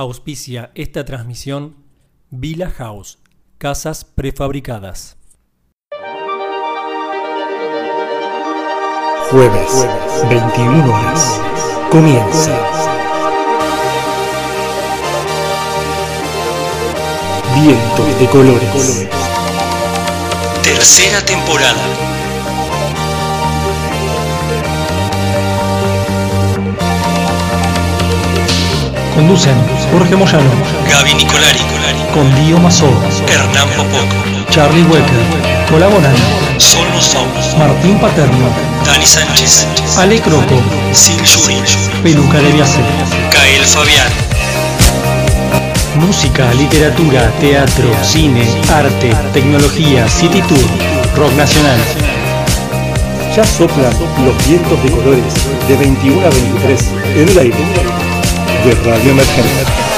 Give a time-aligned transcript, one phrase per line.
[0.00, 1.74] Auspicia esta transmisión
[2.30, 3.18] Villa House,
[3.58, 5.16] casas prefabricadas.
[9.28, 9.88] Jueves,
[10.30, 11.40] 21 horas.
[11.90, 12.56] Comienza.
[17.60, 19.08] Vientos de colores.
[20.62, 21.82] Tercera temporada.
[29.16, 30.50] Conducen Jorge Moyano,
[30.88, 31.58] Gaby Nicolari,
[32.14, 32.86] con Dio Mazó,
[33.26, 34.14] Hernán Popoco,
[34.48, 36.14] Charlie Wecker, colaboran
[36.56, 38.46] Sol Somos, Martín Paterno,
[38.86, 39.66] Dani Sánchez,
[39.96, 40.54] Ale Croco,
[40.94, 41.56] Sil Yuri,
[42.00, 42.80] Peluca de Viaje.
[43.32, 44.12] Kael Fabián,
[45.96, 50.68] Música, literatura, teatro, cine, arte, tecnología, city tour,
[51.16, 51.80] rock nacional.
[53.34, 53.92] Ya soplan
[54.24, 55.34] los vientos de colores
[55.66, 58.07] de 21 a 23 en el aire
[58.68, 59.97] de Radio Emergente.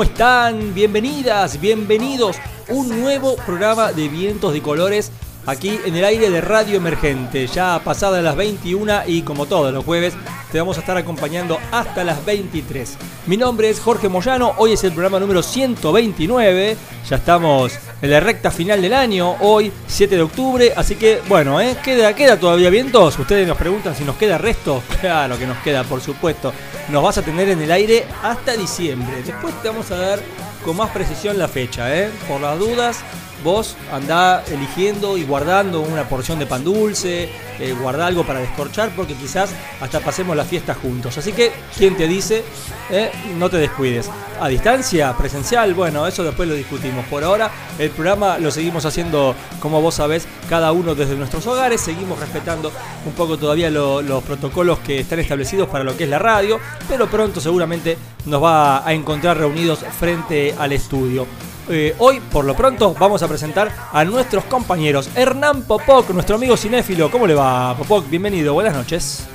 [0.00, 0.72] ¿cómo están?
[0.72, 2.38] Bienvenidas, bienvenidos.
[2.68, 5.12] Un nuevo programa de Vientos de Colores
[5.50, 7.46] aquí en el aire de Radio Emergente.
[7.48, 10.14] Ya pasadas las 21 y como todos los jueves
[10.52, 12.96] te vamos a estar acompañando hasta las 23.
[13.26, 16.76] Mi nombre es Jorge Moyano, hoy es el programa número 129.
[17.08, 21.60] Ya estamos en la recta final del año, hoy 7 de octubre, así que bueno,
[21.60, 21.76] ¿eh?
[21.82, 23.18] ¿Queda, queda todavía vientos.
[23.18, 24.82] Ustedes nos preguntan si nos queda resto.
[25.00, 26.52] Claro que nos queda, por supuesto.
[26.90, 29.22] Nos vas a tener en el aire hasta diciembre.
[29.24, 30.20] Después te vamos a dar
[30.64, 32.10] con más precisión la fecha, ¿eh?
[32.28, 33.02] Por las dudas,
[33.42, 37.28] vos andá eligiendo y guardando una porción de pan dulce,
[37.58, 41.16] eh, guardá algo para descorchar, porque quizás hasta pasemos la fiesta juntos.
[41.18, 42.42] Así que, ¿quién te dice?
[42.90, 44.10] Eh, no te descuides.
[44.40, 47.04] A distancia, presencial, bueno, eso después lo discutimos.
[47.06, 51.80] Por ahora, el programa lo seguimos haciendo, como vos sabés, cada uno desde nuestros hogares.
[51.80, 52.72] Seguimos respetando
[53.04, 56.58] un poco todavía lo- los protocolos que están establecidos para lo que es la radio,
[56.88, 61.26] pero pronto seguramente nos va a encontrar reunidos frente al estudio.
[61.68, 65.10] Eh, hoy, por lo pronto, vamos a presentar a nuestros compañeros.
[65.14, 67.10] Hernán Popoc, nuestro amigo cinéfilo.
[67.10, 68.08] ¿Cómo le va, Popoc?
[68.08, 69.26] Bienvenido, buenas noches.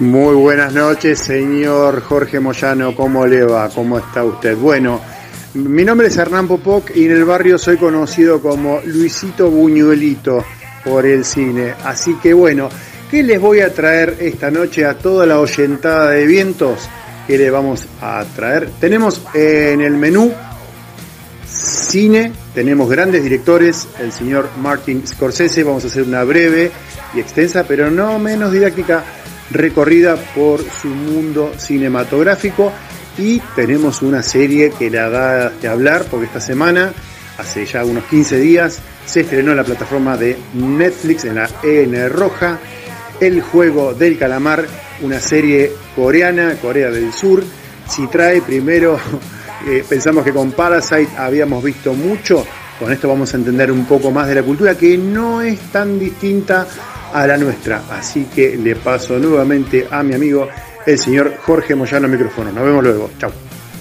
[0.00, 2.94] Muy buenas noches, señor Jorge Moyano.
[2.94, 3.68] ¿Cómo le va?
[3.68, 4.56] ¿Cómo está usted?
[4.56, 5.00] Bueno,
[5.54, 10.44] mi nombre es Hernán Popoc y en el barrio soy conocido como Luisito Buñuelito
[10.84, 11.74] por el cine.
[11.84, 12.68] Así que bueno,
[13.08, 16.88] ¿qué les voy a traer esta noche a toda la oyentada de vientos?
[17.28, 18.70] ¿Qué le vamos a traer?
[18.80, 20.32] Tenemos en el menú
[21.54, 26.70] cine, tenemos grandes directores, el señor Martin Scorsese, vamos a hacer una breve
[27.14, 29.04] y extensa, pero no menos didáctica,
[29.50, 32.72] recorrida por su mundo cinematográfico.
[33.16, 36.92] Y tenemos una serie que la da de hablar porque esta semana,
[37.38, 42.10] hace ya unos 15 días, se estrenó en la plataforma de Netflix en la EN
[42.10, 42.58] Roja,
[43.20, 44.66] El Juego del Calamar,
[45.02, 47.44] una serie coreana, Corea del Sur,
[47.88, 48.98] si trae primero
[49.66, 52.46] eh, pensamos que con Parasite habíamos visto mucho,
[52.78, 55.98] con esto vamos a entender un poco más de la cultura que no es tan
[55.98, 56.66] distinta
[57.12, 57.82] a la nuestra.
[57.90, 60.48] Así que le paso nuevamente a mi amigo
[60.86, 62.52] el señor Jorge Moyano micrófono.
[62.52, 63.10] Nos vemos luego.
[63.18, 63.32] Chao.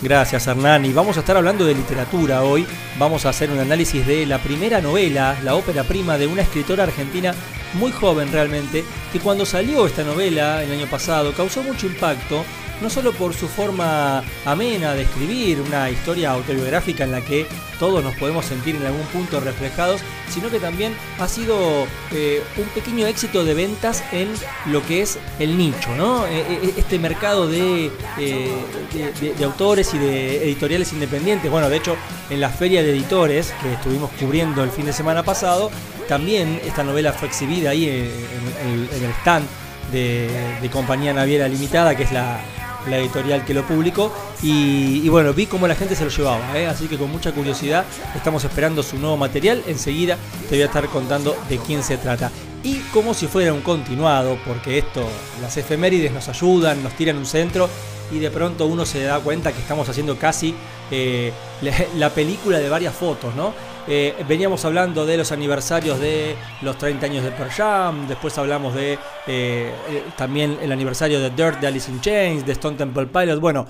[0.01, 0.85] Gracias Hernán.
[0.85, 2.67] Y vamos a estar hablando de literatura hoy.
[2.99, 6.84] Vamos a hacer un análisis de la primera novela, la ópera prima de una escritora
[6.84, 7.34] argentina
[7.73, 12.43] muy joven realmente, que cuando salió esta novela el año pasado causó mucho impacto,
[12.81, 17.46] no solo por su forma amena de escribir, una historia autobiográfica en la que
[17.79, 22.66] todos nos podemos sentir en algún punto reflejados, sino que también ha sido eh, un
[22.70, 24.29] pequeño éxito de ventas en
[24.67, 26.25] lo que es el nicho, ¿no?
[26.28, 31.52] Eh, eh, este mercado de, de- autores y de editoriales independientes.
[31.52, 31.96] Bueno, de hecho,
[32.29, 35.70] en la feria de editores que estuvimos cubriendo el fin de semana pasado,
[36.08, 39.46] también esta novela fue exhibida ahí en, en el stand
[39.91, 40.29] de,
[40.61, 42.40] de Compañía Naviera Limitada, que es la,
[42.88, 44.14] la editorial que lo publicó.
[44.41, 46.68] Y, bueno, vi cómo la gente se lo llevaba, ¿eh?
[46.68, 47.85] así que con mucha curiosidad
[48.16, 49.64] estamos esperando su nuevo material.
[49.68, 50.18] Enseguida
[50.50, 52.32] te voy a estar contando de quién se trata.
[52.64, 55.06] Y como si fuera un continuado, porque esto,
[55.41, 57.70] las efemérides nos ayudan, nos tiran un centro
[58.12, 60.56] y de pronto uno se da cuenta que estamos haciendo casi
[60.91, 61.34] eh,
[61.97, 63.53] la película de varias fotos, ¿no?
[63.88, 68.74] Eh, veníamos hablando de los aniversarios de los 30 años de Pearl Jam, después hablamos
[68.74, 68.97] de eh,
[69.28, 73.41] eh, también el aniversario de Dirt de Alice in Chains, de Stone Temple Pilots.
[73.41, 73.68] Bueno,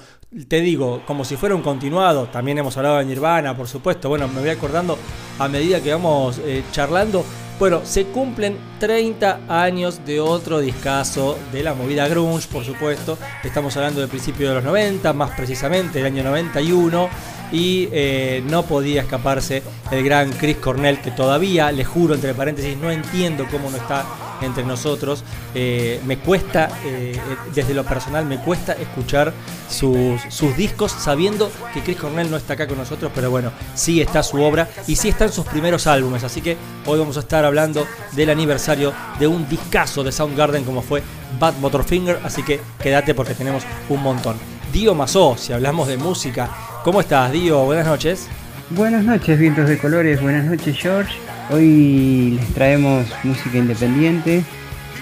[0.47, 4.07] te digo, como si fuera un continuado, también hemos hablado de Nirvana, por supuesto.
[4.07, 4.97] Bueno, me voy acordando
[5.39, 6.39] a medida que vamos
[6.71, 7.25] charlando.
[7.59, 13.17] Bueno, se cumplen 30 años de otro discazo de la movida grunge, por supuesto.
[13.43, 17.09] Estamos hablando del principio de los 90, más precisamente el año 91
[17.51, 22.77] y eh, no podía escaparse el gran Chris Cornell, que todavía, le juro entre paréntesis,
[22.77, 24.05] no entiendo cómo no está
[24.41, 25.23] entre nosotros.
[25.55, 27.19] Eh, me cuesta, eh,
[27.53, 29.33] desde lo personal, me cuesta escuchar
[29.69, 30.21] sus,
[30.57, 34.41] discos sabiendo que Chris Cornell no está acá con nosotros, pero bueno, sí está su
[34.41, 36.23] obra y sí están sus primeros álbumes.
[36.23, 40.81] Así que hoy vamos a estar hablando del aniversario de un discazo de Soundgarden como
[40.81, 41.01] fue
[41.39, 44.37] Bad Motorfinger, así que quédate porque tenemos un montón.
[44.71, 46.49] Dio Mazó, si hablamos de música.
[46.83, 47.63] ¿Cómo estás, Dio?
[47.63, 48.27] Buenas noches.
[48.71, 50.21] Buenas noches, vientos de colores.
[50.21, 51.13] Buenas noches, George.
[51.49, 54.43] Hoy les traemos música independiente,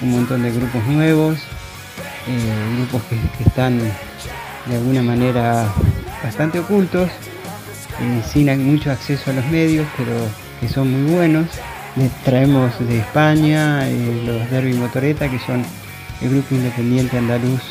[0.04, 1.40] un montón de grupos nuevos,
[2.28, 5.74] eh, grupos que, están de alguna manera
[6.24, 10.14] bastante ocultos, eh, sin mucho acceso a los medios, pero
[10.60, 11.48] que son muy buenos.
[11.96, 15.66] Les traemos de España eh, los Derby Motoreta, que son
[16.22, 17.64] el grupo independiente andaluz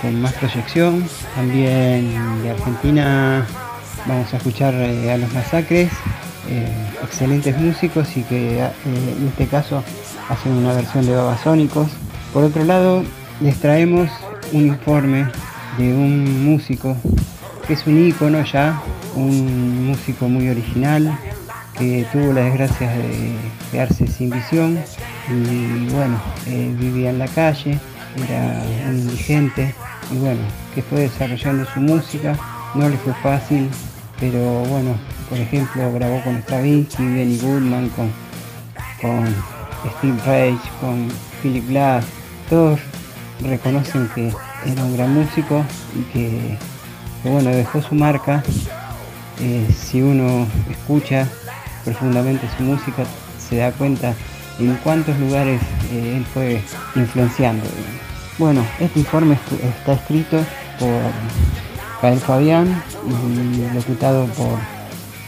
[0.00, 1.04] con más proyección.
[1.34, 3.46] También de Argentina
[4.06, 5.90] vamos a escuchar eh, a los Masacres,
[6.48, 6.68] eh,
[7.02, 9.82] excelentes músicos y que eh, en este caso
[10.28, 11.88] hacen una versión de Babasónicos.
[12.32, 13.04] Por otro lado,
[13.40, 14.10] les traemos
[14.52, 15.26] un informe
[15.78, 16.96] de un músico
[17.66, 18.80] que es un ícono ya,
[19.14, 21.18] un músico muy original
[21.78, 23.36] que tuvo la desgracia de
[23.70, 24.78] quedarse sin visión
[25.28, 27.78] y bueno, vivía en la calle,
[28.16, 29.74] era un indigente
[30.10, 30.40] y bueno,
[30.74, 32.36] que fue desarrollando su música,
[32.74, 33.68] no le fue fácil,
[34.18, 34.96] pero bueno,
[35.28, 38.10] por ejemplo grabó con Stravinsky, Benny Goodman, con,
[39.00, 39.26] con
[39.98, 41.08] Steve Reich, con
[41.42, 42.04] Philip Glass,
[42.48, 42.80] todos
[43.40, 44.32] reconocen que
[44.66, 45.64] era un gran músico
[45.94, 46.58] y que,
[47.22, 48.42] que, bueno, dejó su marca.
[49.40, 51.28] Eh, si uno escucha
[51.84, 53.04] profundamente su música,
[53.38, 54.14] se da cuenta
[54.58, 55.60] en cuántos lugares
[55.92, 56.60] eh, él fue
[56.96, 57.64] influenciando.
[58.38, 60.38] Bueno, este informe está escrito
[60.78, 60.88] por
[62.02, 64.58] Gael Fabián y por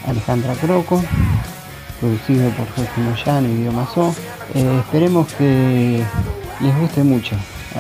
[0.07, 1.03] Alejandra Croco,
[2.01, 4.15] producido por Jorge Moyano y Guido Mazó.
[4.55, 6.03] Eh, esperemos que
[6.61, 7.37] les guste mucho.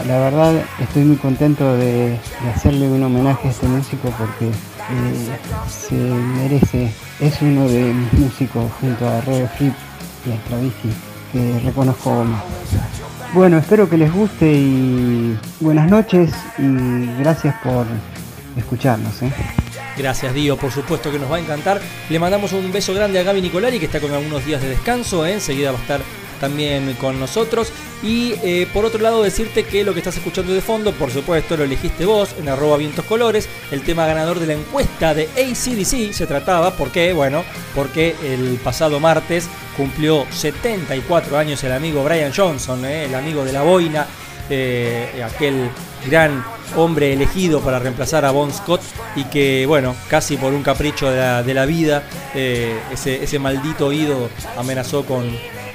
[0.06, 2.16] La verdad estoy muy contento de,
[2.54, 5.38] hacerle un homenaje a este músico porque eh,
[5.68, 9.74] se merece, es uno de mis músicos junto a Red Flip
[10.26, 12.42] y a Stravinsky que reconozco más.
[13.32, 17.86] Bueno, espero que les guste y buenas noches y gracias por
[18.56, 19.22] escucharnos.
[19.22, 19.32] ¿eh?
[19.96, 20.56] Gracias, Dio.
[20.56, 21.80] Por supuesto que nos va a encantar.
[22.08, 25.24] Le mandamos un beso grande a Gaby Nicolari, que está con algunos días de descanso.
[25.24, 25.34] ¿eh?
[25.34, 26.00] Enseguida va a estar
[26.40, 27.72] también con nosotros.
[28.02, 31.56] Y eh, por otro lado, decirte que lo que estás escuchando de fondo, por supuesto,
[31.56, 33.48] lo elegiste vos en arroba vientos colores.
[33.70, 37.12] El tema ganador de la encuesta de ACDC se trataba, ¿por qué?
[37.12, 43.04] Bueno, porque el pasado martes cumplió 74 años el amigo Brian Johnson, ¿eh?
[43.04, 44.06] el amigo de la boina,
[44.48, 45.70] eh, aquel
[46.08, 46.42] gran
[46.76, 48.80] hombre elegido para reemplazar a Bon Scott
[49.14, 53.86] y que, bueno, casi por un capricho de la, de la vida, ese, ese maldito
[53.86, 55.28] oído amenazó con,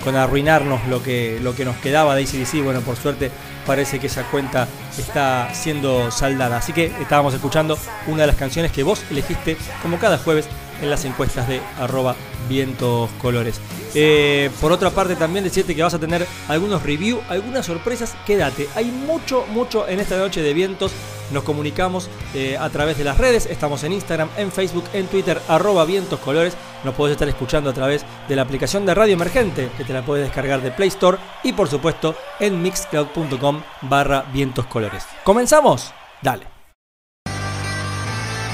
[0.05, 2.63] con arruinarnos lo que, lo que nos quedaba de ACDC.
[2.63, 3.31] Bueno, por suerte
[3.65, 6.57] parece que esa cuenta está siendo saldada.
[6.57, 10.47] Así que estábamos escuchando una de las canciones que vos elegiste como cada jueves
[10.81, 12.15] en las encuestas de arroba
[12.47, 13.59] vientos colores.
[13.93, 18.67] Eh, por otra parte también decirte que vas a tener algunos reviews, algunas sorpresas, quédate.
[18.75, 20.91] Hay mucho, mucho en esta noche de vientos.
[21.31, 23.47] Nos comunicamos eh, a través de las redes.
[23.47, 26.55] Estamos en Instagram, en Facebook, en Twitter, arroba vientos colores.
[26.83, 30.05] Nos podés estar escuchando a través de la aplicación de Radio Emergente, que te la
[30.05, 35.03] puedes descargar de Play Store y por supuesto en mixcloud.com barra vientos colores.
[35.23, 35.91] ¿Comenzamos?
[36.21, 36.47] Dale.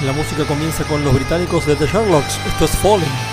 [0.04, 2.38] La música comienza con los británicos de The Sherlocks.
[2.46, 3.31] Esto es Falling.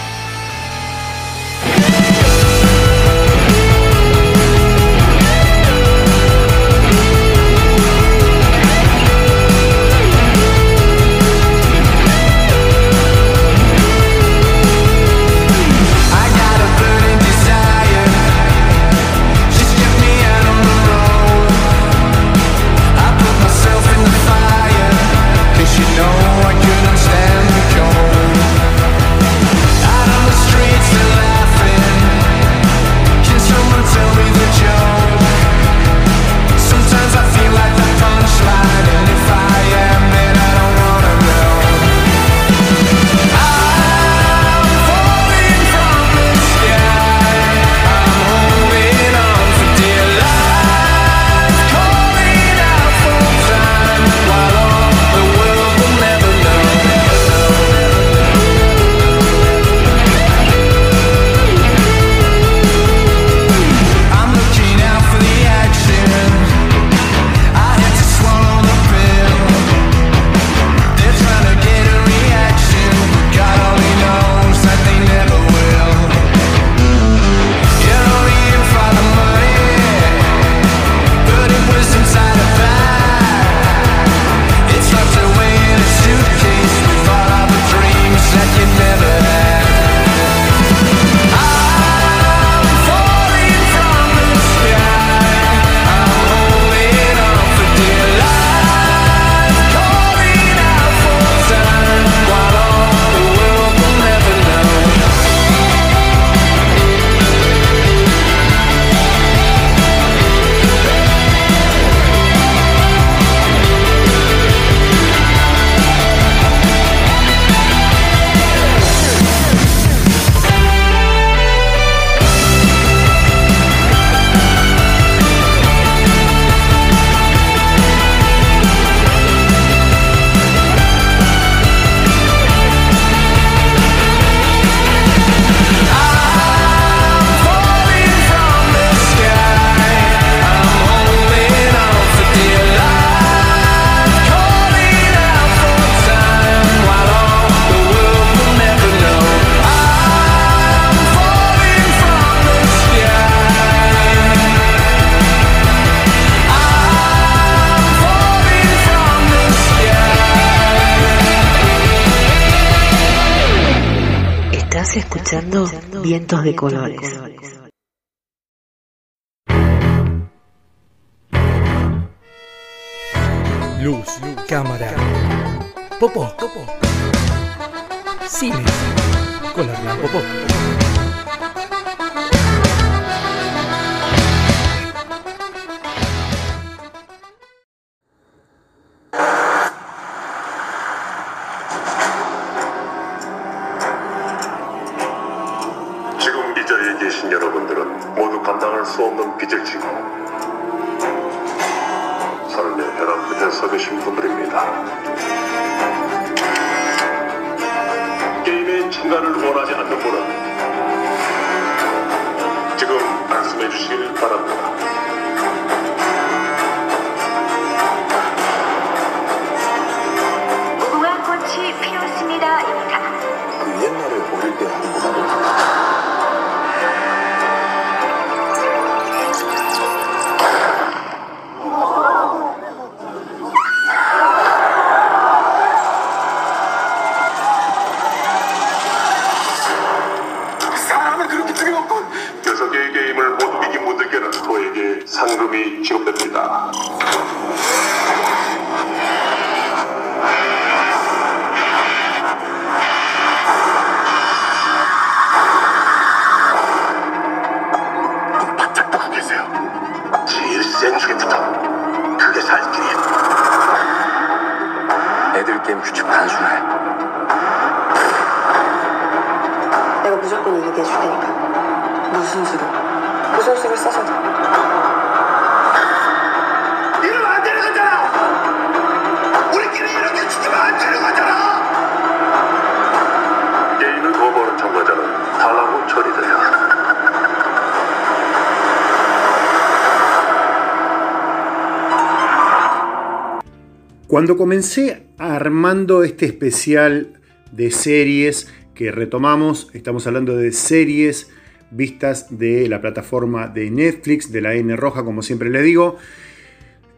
[294.10, 301.30] Cuando comencé armando este especial de series que retomamos, estamos hablando de series
[301.70, 305.98] vistas de la plataforma de Netflix, de la N roja, como siempre le digo.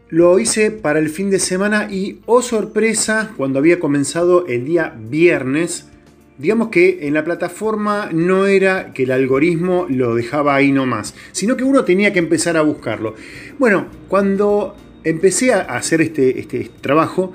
[0.08, 4.96] Lo hice para el fin de semana y, oh sorpresa, cuando había comenzado el día
[4.98, 5.90] viernes,
[6.38, 11.56] digamos que en la plataforma no era que el algoritmo lo dejaba ahí nomás, sino
[11.56, 13.14] que uno tenía que empezar a buscarlo.
[13.58, 17.32] Bueno, cuando empecé a hacer este, este trabajo,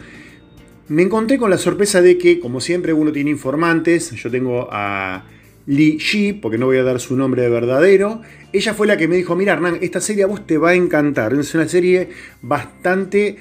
[0.90, 4.12] me encontré con la sorpresa de que, como siempre, uno tiene informantes.
[4.12, 5.26] Yo tengo a
[5.66, 8.22] Li Shi, porque no voy a dar su nombre de verdadero.
[8.54, 10.76] Ella fue la que me dijo, mira Hernán, esta serie a vos te va a
[10.76, 11.34] encantar.
[11.34, 12.10] Es una serie
[12.42, 13.36] bastante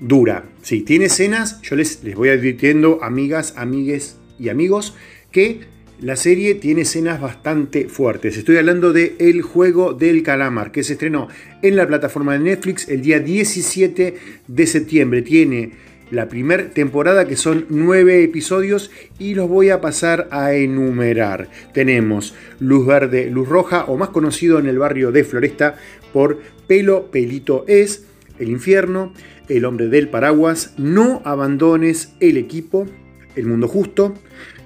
[0.00, 0.44] dura.
[0.62, 4.94] Sí, tiene escenas, yo les, les voy advirtiendo, amigas, amigues y amigos,
[5.32, 5.60] que
[6.00, 8.36] la serie tiene escenas bastante fuertes.
[8.36, 11.28] Estoy hablando de El Juego del Calamar, que se estrenó
[11.60, 14.14] en la plataforma de Netflix el día 17
[14.46, 15.22] de septiembre.
[15.22, 15.72] Tiene
[16.10, 21.48] la primera temporada que son nueve episodios y los voy a pasar a enumerar.
[21.74, 25.76] Tenemos Luz Verde, Luz Roja, o más conocido en el barrio de Floresta
[26.12, 28.06] por Pelo Pelito Es,
[28.38, 29.12] El Infierno,
[29.48, 32.86] El Hombre del Paraguas, No Abandones el Equipo,
[33.34, 34.14] El Mundo Justo,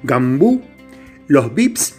[0.03, 0.63] Gambú,
[1.29, 1.97] Los Vips,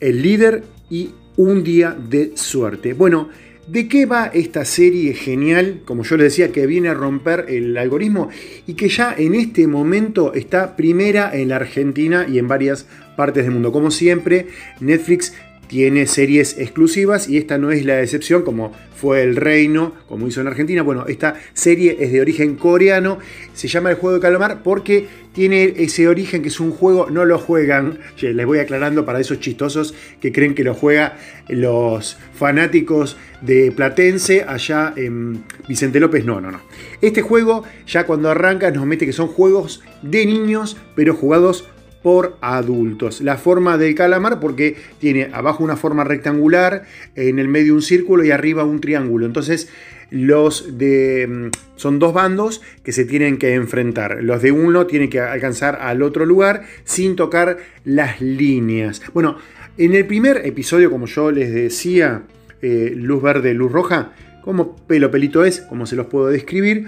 [0.00, 2.92] El Líder y Un Día de Suerte.
[2.92, 3.28] Bueno,
[3.66, 5.80] ¿De qué va esta serie genial?
[5.86, 8.28] Como yo les decía, que viene a romper el algoritmo
[8.66, 12.86] y que ya en este momento está primera en la Argentina y en varias
[13.16, 13.72] partes del mundo.
[13.72, 14.48] Como siempre,
[14.80, 15.32] Netflix
[15.74, 20.40] tiene series exclusivas y esta no es la excepción, como fue El Reino, como hizo
[20.40, 20.82] en Argentina.
[20.82, 23.18] Bueno, esta serie es de origen coreano,
[23.54, 27.24] se llama El Juego de Calamar porque tiene ese origen que es un juego, no
[27.24, 31.16] lo juegan, les voy aclarando para esos chistosos que creen que lo juega
[31.48, 36.60] los fanáticos de Platense allá en Vicente López, no, no, no.
[37.00, 41.68] Este juego ya cuando arranca nos mete que son juegos de niños, pero jugados
[42.04, 43.22] por adultos.
[43.22, 46.84] La forma del calamar porque tiene abajo una forma rectangular,
[47.16, 49.24] en el medio un círculo y arriba un triángulo.
[49.24, 49.70] Entonces
[50.10, 54.22] los de son dos bandos que se tienen que enfrentar.
[54.22, 57.56] Los de uno tienen que alcanzar al otro lugar sin tocar
[57.86, 59.00] las líneas.
[59.14, 59.38] Bueno,
[59.78, 62.24] en el primer episodio, como yo les decía,
[62.60, 66.86] eh, luz verde, luz roja, como pelo pelito es, como se los puedo describir.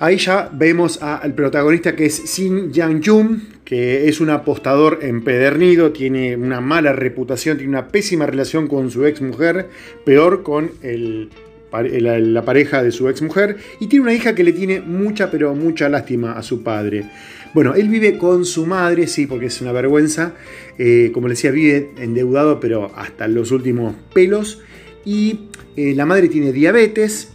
[0.00, 5.92] Ahí ya vemos al protagonista que es Sin Yang Jun, que es un apostador empedernido,
[5.92, 9.68] tiene una mala reputación, tiene una pésima relación con su ex mujer,
[10.06, 10.70] peor con
[11.70, 15.54] la pareja de su ex mujer, y tiene una hija que le tiene mucha, pero
[15.54, 17.04] mucha lástima a su padre.
[17.52, 20.32] Bueno, él vive con su madre, sí, porque es una vergüenza.
[20.78, 24.62] Eh, como le decía, vive endeudado, pero hasta los últimos pelos.
[25.04, 25.40] Y
[25.76, 27.32] eh, la madre tiene diabetes,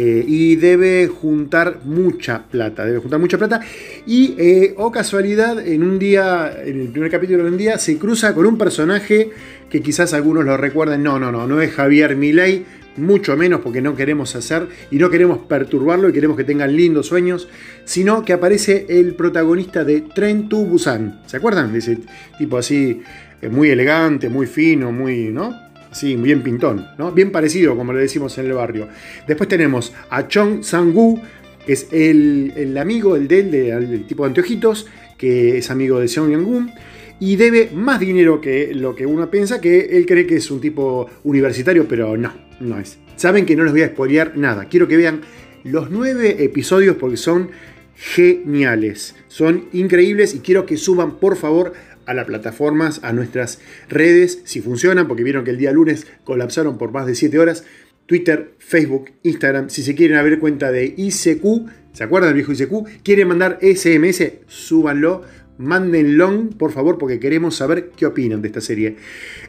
[0.00, 3.60] eh, y debe juntar mucha plata, debe juntar mucha plata.
[4.06, 7.98] Y, eh, oh casualidad, en un día, en el primer capítulo de un día, se
[7.98, 9.30] cruza con un personaje
[9.68, 11.02] que quizás algunos lo recuerden.
[11.02, 12.64] No, no, no, no es Javier Milei,
[12.96, 17.08] mucho menos porque no queremos hacer y no queremos perturbarlo y queremos que tengan lindos
[17.08, 17.48] sueños,
[17.84, 21.22] sino que aparece el protagonista de Tren to Busan.
[21.26, 21.72] ¿Se acuerdan?
[21.72, 21.98] De ese
[22.38, 23.02] tipo así,
[23.42, 25.67] eh, muy elegante, muy fino, muy, ¿no?
[25.92, 27.12] Sí, bien pintón, ¿no?
[27.12, 28.88] Bien parecido, como le decimos en el barrio.
[29.26, 31.20] Después tenemos a Chong Sang-woo,
[31.66, 35.70] que es el, el amigo, el de él, de- el tipo de anteojitos, que es
[35.70, 36.70] amigo de Seong Yang-gun,
[37.20, 40.60] y debe más dinero que lo que uno piensa, que él cree que es un
[40.60, 42.98] tipo universitario, pero no, no es.
[43.16, 44.66] Saben que no les voy a spoilear nada.
[44.66, 45.22] Quiero que vean
[45.64, 47.50] los nueve episodios porque son
[47.96, 51.72] geniales, son increíbles y quiero que suban por favor
[52.08, 56.78] a las plataformas, a nuestras redes, si funcionan, porque vieron que el día lunes colapsaron
[56.78, 57.64] por más de 7 horas.
[58.06, 61.44] Twitter, Facebook, Instagram, si se quieren abrir cuenta de ICQ,
[61.92, 63.02] ¿se acuerdan del viejo ICQ?
[63.02, 64.32] ¿Quieren mandar SMS?
[64.46, 65.22] Súbanlo,
[65.58, 68.96] mándenlo, por favor, porque queremos saber qué opinan de esta serie.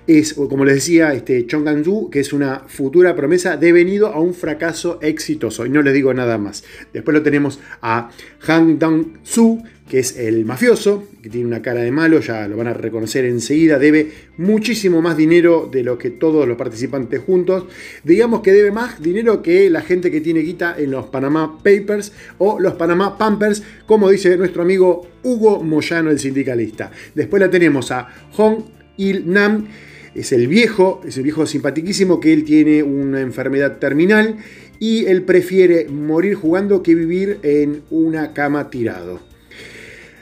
[0.09, 4.33] Es, como les decía, este Chong Gang-ju, que es una futura promesa devenido a un
[4.33, 6.63] fracaso exitoso, y no les digo nada más.
[6.91, 8.09] Después lo tenemos a
[8.47, 12.65] Han Dong-soo, que es el mafioso, que tiene una cara de malo, ya lo van
[12.65, 17.65] a reconocer enseguida, debe muchísimo más dinero de lo que todos los participantes juntos.
[18.03, 22.13] Digamos que debe más dinero que la gente que tiene guita en los Panama Papers
[22.39, 26.89] o los Panama Pampers, como dice nuestro amigo Hugo Moyano, el sindicalista.
[27.13, 28.63] Después la tenemos a Hong
[28.97, 29.67] Il Nam,
[30.15, 34.37] es el viejo, es el viejo simpatiquísimo que él tiene una enfermedad terminal
[34.79, 39.19] y él prefiere morir jugando que vivir en una cama tirado.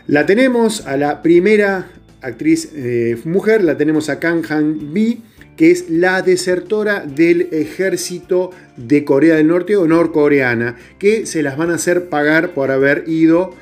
[0.08, 1.89] La tenemos a la primera
[2.21, 5.21] actriz eh, mujer, la tenemos a Kang Han Bi,
[5.56, 11.58] que es la desertora del ejército de Corea del Norte o norcoreana, que se las
[11.58, 13.54] van a hacer pagar por haber ido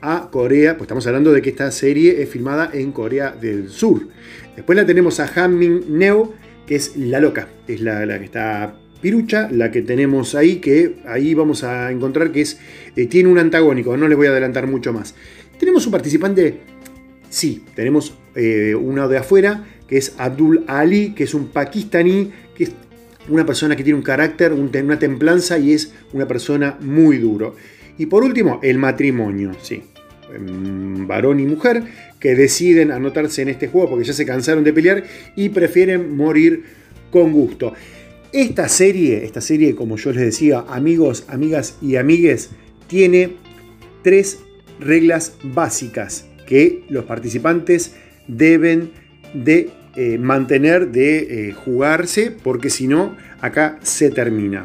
[0.00, 4.08] a Corea, pues estamos hablando de que esta serie es filmada en Corea del Sur.
[4.56, 6.32] Después la tenemos a Han Min Neo,
[6.66, 11.34] que es la loca, es la, que está pirucha, la que tenemos ahí, que ahí
[11.34, 12.58] vamos a encontrar que es,
[12.96, 15.14] eh, tiene un antagónico, no les voy a adelantar mucho más.
[15.58, 16.60] Tenemos un participante,
[17.28, 22.64] sí, tenemos eh, uno de afuera, que es Abdul Ali, que es un pakistaní, que
[22.64, 22.72] es
[23.28, 27.56] una persona que tiene un carácter, un- una templanza y es una persona muy duro.
[27.98, 29.82] Y por último, el matrimonio, sí.
[30.34, 31.82] Em, Varón y mujer
[32.24, 35.04] que deciden anotarse en este juego porque ya se cansaron de pelear
[35.36, 36.64] y prefieren morir
[37.10, 37.74] con gusto.
[38.32, 42.48] Esta serie, esta serie, como yo les decía, amigos, amigas y amigues,
[42.86, 43.32] tiene
[44.02, 44.38] tres
[44.80, 47.94] reglas básicas que los participantes
[48.26, 48.92] deben
[49.34, 54.64] de eh, mantener, de eh, jugarse, porque si no, acá se termina.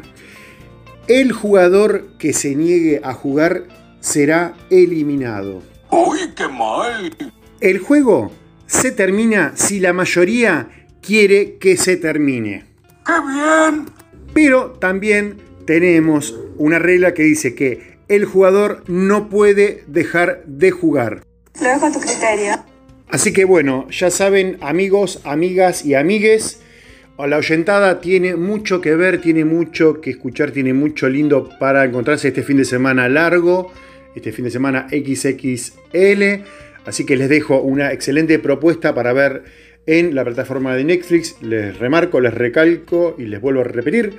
[1.08, 3.64] El jugador que se niegue a jugar
[4.00, 5.62] será eliminado.
[5.90, 7.12] ¡Uy, qué mal!
[7.60, 8.32] El juego
[8.66, 10.68] se termina si la mayoría
[11.02, 12.64] quiere que se termine.
[13.04, 13.86] ¡Qué bien!
[14.32, 21.22] Pero también tenemos una regla que dice que el jugador no puede dejar de jugar.
[21.60, 22.64] Lo dejo a tu criterio.
[23.08, 26.60] Así que bueno, ya saben amigos, amigas y amigues,
[27.18, 32.28] la oyentada tiene mucho que ver, tiene mucho que escuchar, tiene mucho lindo para encontrarse
[32.28, 33.70] este fin de semana largo,
[34.14, 36.44] este fin de semana XXL.
[36.86, 39.42] Así que les dejo una excelente propuesta para ver
[39.86, 41.36] en la plataforma de Netflix.
[41.42, 44.14] Les remarco, les recalco y les vuelvo a repetir.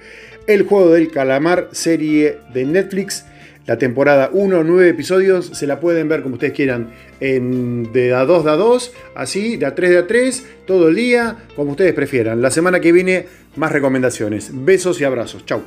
[0.48, 3.26] El juego del calamar, serie de Netflix.
[3.68, 8.44] La temporada 1, 9 episodios, se la pueden ver como ustedes quieran, en, de A2
[8.44, 12.42] de A2, así, de A3 de A3, todo el día, como ustedes prefieran.
[12.42, 14.50] La semana que viene, más recomendaciones.
[14.52, 15.46] Besos y abrazos.
[15.46, 15.62] Chau.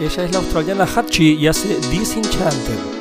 [0.00, 2.99] Ella es la australiana Hachi y hace Disenchanted.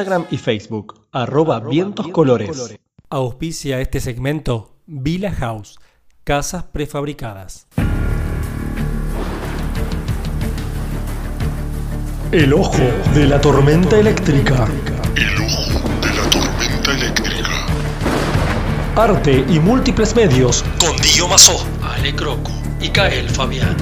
[0.00, 2.74] Instagram y Facebook, arroba vientos colores.
[3.10, 5.78] Auspicia este segmento Villa House,
[6.24, 7.66] casas prefabricadas.
[12.32, 12.80] El ojo
[13.14, 14.66] de la tormenta eléctrica.
[15.16, 17.50] El ojo de la tormenta eléctrica.
[18.96, 20.64] Arte y múltiples medios.
[20.80, 23.76] Con Dio Mazó, Ale Croco y Kael Fabián.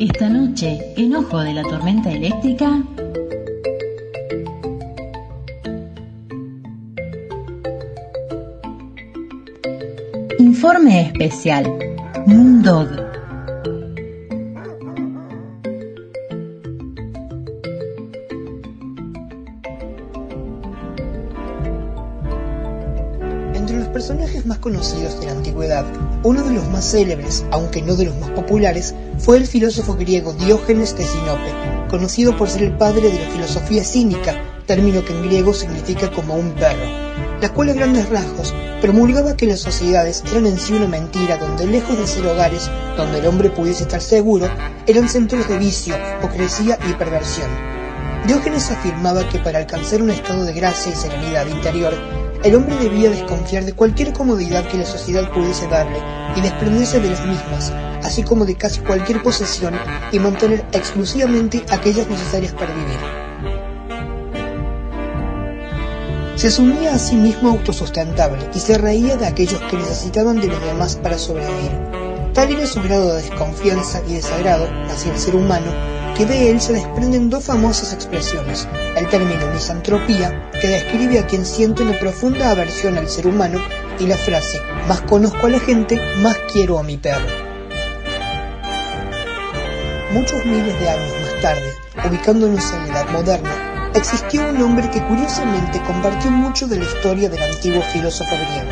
[0.00, 2.82] Esta noche, en Ojo de la Tormenta Eléctrica,
[10.38, 11.66] Informe especial.
[12.24, 13.09] Moondog.
[24.60, 25.84] Conocidos de la antigüedad,
[26.22, 30.32] uno de los más célebres, aunque no de los más populares, fue el filósofo griego
[30.34, 31.52] Diógenes de Sinope,
[31.88, 36.34] conocido por ser el padre de la filosofía cínica, término que en griego significa como
[36.34, 36.86] un perro,
[37.40, 41.66] la cual a grandes rasgos promulgaba que las sociedades eran en sí una mentira donde
[41.66, 44.48] lejos de ser hogares donde el hombre pudiese estar seguro,
[44.86, 47.50] eran centros de vicio, hipocresía y perversión.
[48.26, 51.94] Diógenes afirmaba que para alcanzar un estado de gracia y serenidad interior,
[52.42, 55.98] el hombre debía desconfiar de cualquier comodidad que la sociedad pudiese darle
[56.36, 57.70] y desprenderse de las mismas,
[58.02, 59.74] así como de casi cualquier posesión
[60.10, 62.98] y mantener exclusivamente aquellas necesarias para vivir.
[66.36, 70.64] Se asumía a sí mismo autosustentable y se reía de aquellos que necesitaban de los
[70.64, 71.72] demás para sobrevivir.
[72.32, 75.89] Tal era su grado de desconfianza y desagrado hacia el ser humano
[76.24, 81.82] de él se desprenden dos famosas expresiones, el término misantropía, que describe a quien siente
[81.82, 83.60] una profunda aversión al ser humano,
[83.98, 87.26] y la frase, más conozco a la gente, más quiero a mi perro.
[90.12, 91.72] Muchos miles de años más tarde,
[92.08, 97.28] ubicándonos en la Edad Moderna, existió un hombre que curiosamente compartió mucho de la historia
[97.28, 98.70] del antiguo filósofo griego.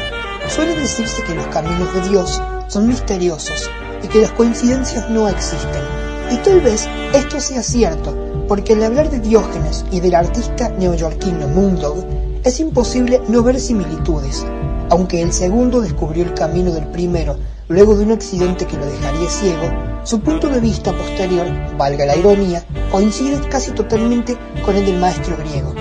[0.48, 3.70] Suele decirse que los caminos de Dios son misteriosos
[4.02, 5.97] y que las coincidencias no existen.
[6.30, 8.16] Y tal vez esto sea cierto,
[8.48, 12.04] porque al hablar de Diógenes y del artista neoyorquino Moondog,
[12.44, 14.44] es imposible no ver similitudes.
[14.90, 17.36] Aunque el segundo descubrió el camino del primero
[17.68, 19.70] luego de un accidente que lo dejaría ciego,
[20.04, 25.36] su punto de vista posterior, valga la ironía, coincide casi totalmente con el del maestro
[25.36, 25.74] griego.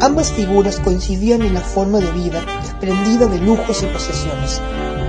[0.00, 4.60] Ambas figuras coincidían en la forma de vida desprendida de lujos y posesiones,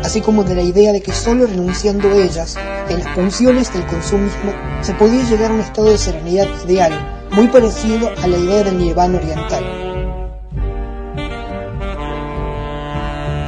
[0.06, 2.56] así como de la idea de que solo renunciando a ellas,
[2.90, 7.48] en las funciones del consumismo, se podía llegar a un estado de serenidad ideal, muy
[7.48, 9.64] parecido a la idea del nirvana oriental.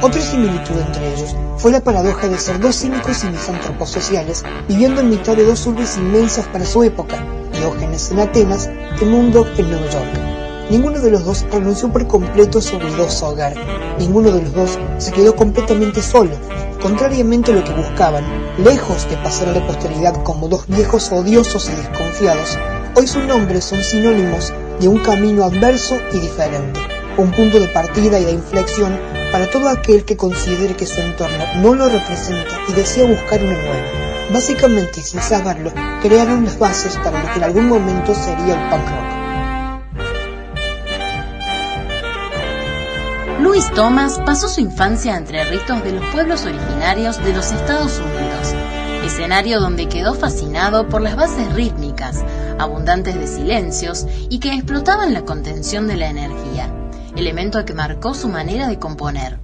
[0.02, 5.00] Otra similitud entre ellos fue la paradoja de ser dos cínicos y misántropos sociales viviendo
[5.00, 8.68] en mitad de dos urbes inmensas para su época, Diógenes en Atenas
[9.00, 10.37] y Moondog en Nueva York.
[10.70, 13.54] Ninguno de los dos renunció por completo a su ruidoso hogar.
[13.98, 16.32] Ninguno de los dos se quedó completamente solo.
[16.82, 18.24] Contrariamente a lo que buscaban,
[18.62, 22.58] lejos de pasar a la posteridad como dos viejos odiosos y desconfiados,
[22.94, 26.80] hoy sus nombres son sinónimos de un camino adverso y diferente,
[27.16, 29.00] un punto de partida y de inflexión
[29.32, 33.52] para todo aquel que considere que su entorno no lo representa y desea buscar uno
[33.52, 34.32] nuevo.
[34.32, 38.88] Básicamente, sin saberlo, crearon las bases para lo que en algún momento sería el punk
[38.88, 39.17] rock.
[43.48, 48.54] Louis Thomas pasó su infancia entre ritos de los pueblos originarios de los Estados Unidos,
[49.02, 52.22] escenario donde quedó fascinado por las bases rítmicas,
[52.58, 56.70] abundantes de silencios y que explotaban la contención de la energía,
[57.16, 59.38] elemento que marcó su manera de componer.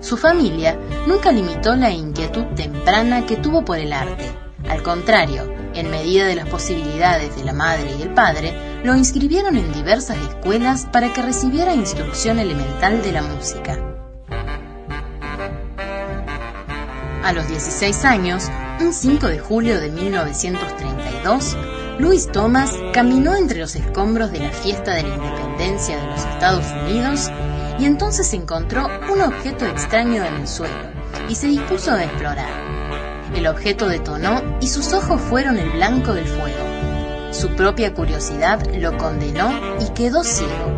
[0.00, 4.28] Su familia nunca limitó la inquietud temprana que tuvo por el arte.
[4.68, 9.56] Al contrario, en medida de las posibilidades de la madre y el padre, lo inscribieron
[9.56, 13.76] en diversas escuelas para que recibiera instrucción elemental de la música.
[17.24, 18.44] A los 16 años,
[18.80, 21.56] un 5 de julio de 1932,
[21.98, 26.66] Louis Thomas caminó entre los escombros de la fiesta de la independencia de los Estados
[26.84, 27.28] Unidos
[27.80, 30.92] y entonces encontró un objeto extraño en el suelo
[31.28, 32.66] y se dispuso a explorar.
[33.34, 36.65] El objeto detonó y sus ojos fueron el blanco del fuego.
[37.36, 40.72] Su propia curiosidad lo condenó y quedó ciego.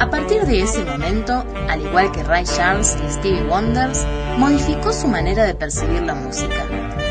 [0.00, 4.04] A partir de ese momento, al igual que Ray Charles y Stevie Wonders,
[4.36, 6.66] modificó su manera de percibir la música,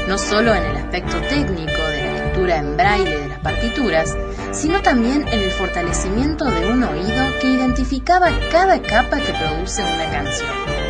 [0.08, 4.15] no solo en el aspecto técnico de la lectura en braille de las partituras,
[4.52, 10.12] sino también en el fortalecimiento de un oído que identificaba cada capa que produce una
[10.12, 10.81] canción.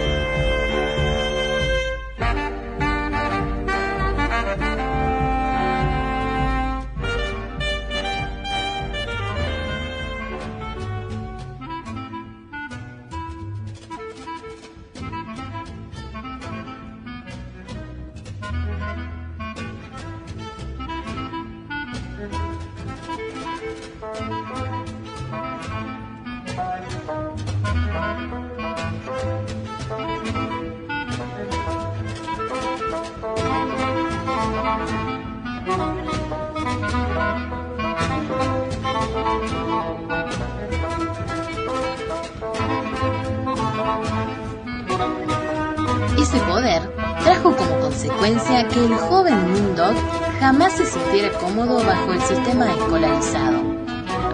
[52.59, 53.61] Escolarizado.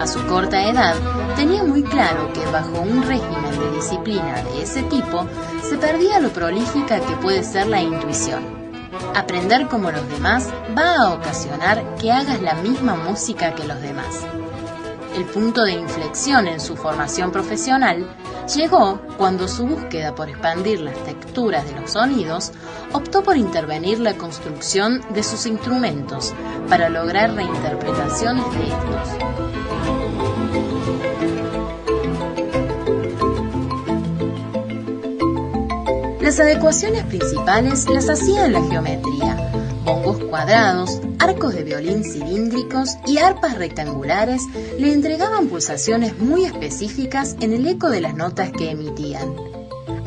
[0.00, 0.94] A su corta edad,
[1.36, 5.26] tenía muy claro que bajo un régimen de disciplina de ese tipo,
[5.62, 8.42] se perdía lo prolífica que puede ser la intuición.
[9.14, 14.24] Aprender como los demás va a ocasionar que hagas la misma música que los demás.
[15.16, 18.06] El punto de inflexión en su formación profesional
[18.54, 22.52] llegó cuando su búsqueda por expandir las texturas de los sonidos
[22.92, 26.34] optó por intervenir la construcción de sus instrumentos
[26.68, 29.38] para lograr reinterpretaciones de estos.
[36.20, 39.50] Las adecuaciones principales las hacía en la geometría,
[39.82, 44.42] bongos cuadrados, arcos de violín cilíndricos y arpas rectangulares
[44.78, 49.47] le entregaban pulsaciones muy específicas en el eco de las notas que emitían.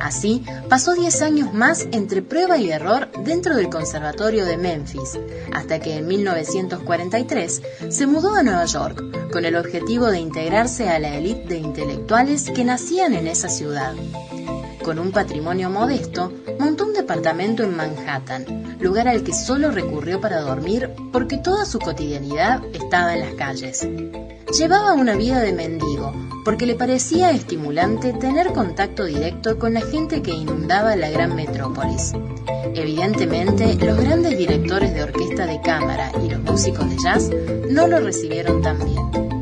[0.02, 5.20] Así, pasó 10 años más entre prueba y error dentro del Conservatorio de Memphis,
[5.54, 10.98] hasta que en 1943 se mudó a Nueva York con el objetivo de integrarse a
[10.98, 13.94] la élite de intelectuales que nacían en esa ciudad.
[14.84, 20.42] Con un patrimonio modesto, montó un departamento en Manhattan, lugar al que solo recurrió para
[20.42, 23.88] dormir porque toda su cotidianidad estaba en las calles.
[24.58, 26.12] Llevaba una vida de mendigo,
[26.44, 32.14] porque le parecía estimulante tener contacto directo con la gente que inundaba la gran metrópolis.
[32.74, 37.30] Evidentemente, los grandes directores de orquesta de cámara y los músicos de jazz
[37.70, 39.41] no lo recibieron tan bien.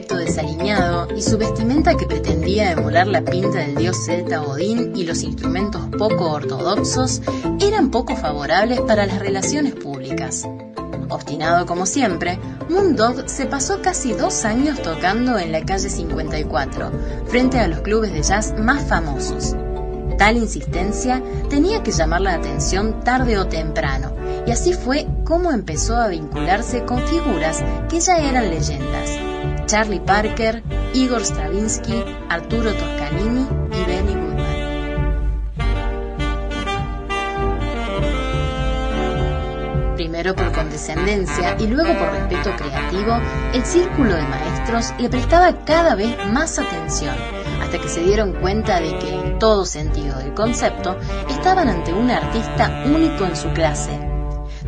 [0.00, 5.04] Aspecto desaliñado y su vestimenta que pretendía emular la pinta del dios celta Odín y
[5.04, 7.20] los instrumentos poco ortodoxos
[7.60, 10.48] eran poco favorables para las relaciones públicas.
[11.10, 12.38] Obstinado como siempre,
[12.70, 16.90] Moondog se pasó casi dos años tocando en la calle 54,
[17.26, 19.54] frente a los clubes de jazz más famosos.
[20.16, 24.14] Tal insistencia tenía que llamar la atención tarde o temprano,
[24.46, 29.29] y así fue como empezó a vincularse con figuras que ya eran leyendas.
[29.70, 34.50] Charlie Parker, Igor Stravinsky, Arturo Toscanini y Benny Goodman.
[39.94, 43.20] Primero por condescendencia y luego por respeto creativo,
[43.54, 47.14] el círculo de maestros le prestaba cada vez más atención,
[47.62, 52.10] hasta que se dieron cuenta de que, en todo sentido del concepto, estaban ante un
[52.10, 54.09] artista único en su clase.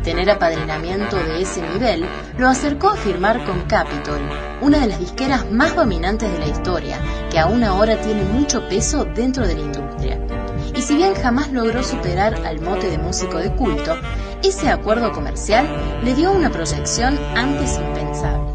[0.03, 2.05] Tener apadrinamiento de ese nivel
[2.37, 4.19] lo acercó a firmar con Capitol,
[4.59, 6.99] una de las disqueras más dominantes de la historia,
[7.31, 10.19] que aún ahora tiene mucho peso dentro de la industria.
[10.75, 13.95] Y si bien jamás logró superar al mote de músico de culto,
[14.43, 15.65] ese acuerdo comercial
[16.03, 18.51] le dio una proyección antes impensable.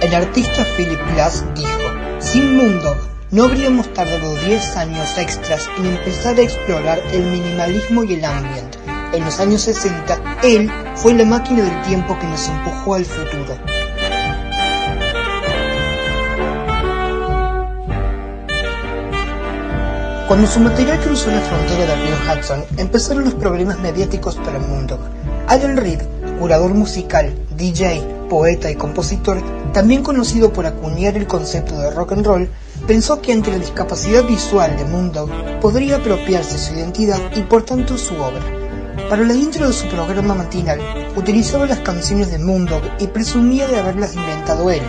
[0.00, 1.70] El artista Philip Glass dijo,
[2.18, 8.14] sin Moondog no habríamos tardado 10 años extras en empezar a explorar el minimalismo y
[8.14, 8.78] el ambiente.
[9.12, 13.56] En los años 60, él fue la máquina del tiempo que nos empujó al futuro.
[20.28, 25.00] Cuando su material cruzó la frontera del río Hudson, empezaron los problemas mediáticos para Moondog.
[25.46, 26.00] Alan Reed,
[26.40, 29.40] curador musical, DJ, poeta y compositor,
[29.72, 32.50] también conocido por acuñar el concepto de rock and roll,
[32.86, 35.28] pensó que ante la discapacidad visual de Moondog
[35.60, 38.42] podría apropiarse su identidad y por tanto su obra.
[39.08, 40.80] Para la intro de su programa matinal,
[41.16, 44.82] utilizaba las canciones de Moondog y presumía de haberlas inventado él.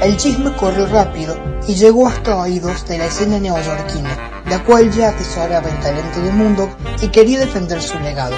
[0.00, 1.36] El chisme corrió rápido
[1.66, 6.32] y llegó hasta oídos de la escena neoyorquina, la cual ya atesoraba el talento de
[6.32, 6.70] Moondog
[7.02, 8.34] y quería defender su legado.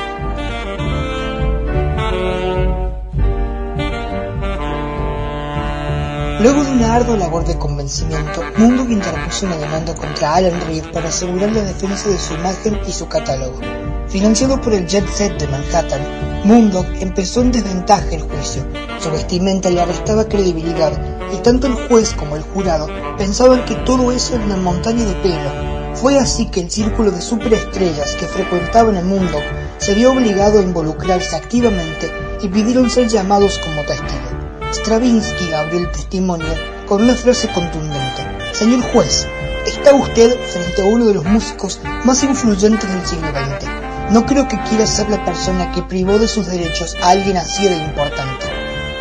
[6.42, 11.08] Luego de una ardua labor de convencimiento, Munduk interpuso una demanda contra Alan Reed para
[11.08, 13.60] asegurar la defensa de su imagen y su catálogo.
[14.08, 16.02] Financiado por el Jet Set de Manhattan,
[16.42, 18.66] Moondog empezó en desventaja el juicio.
[18.98, 20.92] Su vestimenta le restaba credibilidad
[21.32, 25.14] y tanto el juez como el jurado pensaban que todo eso era una montaña de
[25.14, 25.94] pelo.
[25.94, 29.44] Fue así que el círculo de superestrellas que frecuentaban el Moondog
[29.78, 32.10] se vio obligado a involucrarse activamente
[32.42, 34.31] y pidieron ser llamados como testigo.
[34.72, 36.54] Stravinsky abrió el testimonio
[36.86, 38.26] con una frase contundente.
[38.52, 39.26] Señor juez,
[39.66, 43.68] está usted frente a uno de los músicos más influyentes del siglo XX.
[44.10, 47.68] No creo que quiera ser la persona que privó de sus derechos a alguien así
[47.68, 48.46] de importante.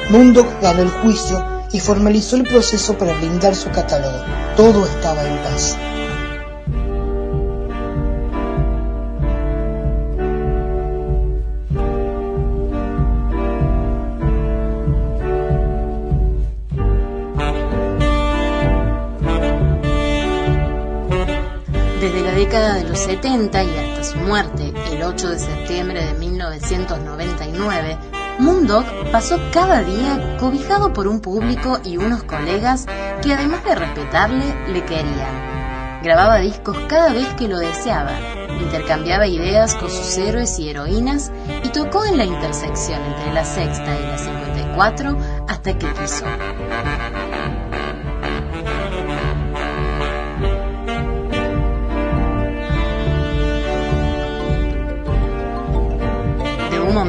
[0.09, 4.23] Mundok ganó el juicio y formalizó el proceso para blindar su catálogo.
[4.57, 5.77] Todo estaba en paz.
[23.01, 27.97] 70 y hasta su muerte, el 8 de septiembre de 1999,
[28.37, 32.85] Moondog pasó cada día cobijado por un público y unos colegas
[33.23, 36.01] que además de respetarle, le querían.
[36.03, 38.11] Grababa discos cada vez que lo deseaba,
[38.61, 41.31] intercambiaba ideas con sus héroes y heroínas
[41.63, 46.25] y tocó en la intersección entre la sexta y la 54 hasta que quiso.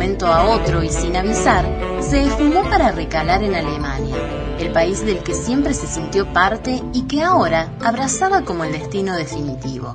[0.03, 1.65] A otro y sin avisar,
[2.01, 4.17] se esfumó para recalar en Alemania,
[4.59, 9.15] el país del que siempre se sintió parte y que ahora abrazaba como el destino
[9.15, 9.95] definitivo.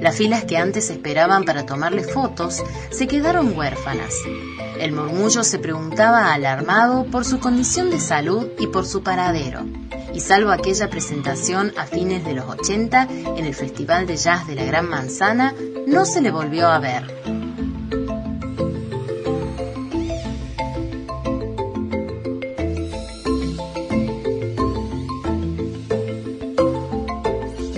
[0.00, 2.60] Las filas que antes esperaban para tomarle fotos
[2.90, 4.14] se quedaron huérfanas.
[4.80, 9.60] El murmullo se preguntaba alarmado por su condición de salud y por su paradero.
[10.12, 13.06] Y salvo aquella presentación a fines de los 80
[13.36, 15.54] en el Festival de Jazz de la Gran Manzana,
[15.86, 17.39] no se le volvió a ver.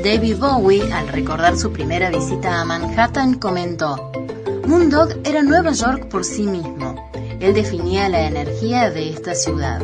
[0.03, 4.11] David Bowie, al recordar su primera visita a Manhattan, comentó,
[4.67, 7.09] Moondog era Nueva York por sí mismo.
[7.39, 9.81] Él definía la energía de esta ciudad.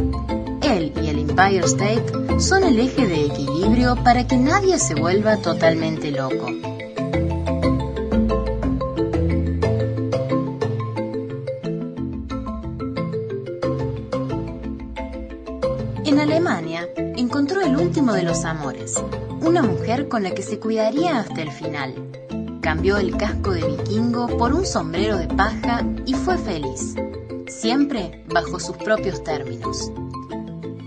[0.62, 5.36] Él y el Empire State son el eje de equilibrio para que nadie se vuelva
[5.36, 6.46] totalmente loco.
[18.12, 18.94] De los amores,
[19.40, 21.94] una mujer con la que se cuidaría hasta el final.
[22.60, 26.94] Cambió el casco de vikingo por un sombrero de paja y fue feliz,
[27.46, 29.90] siempre bajo sus propios términos.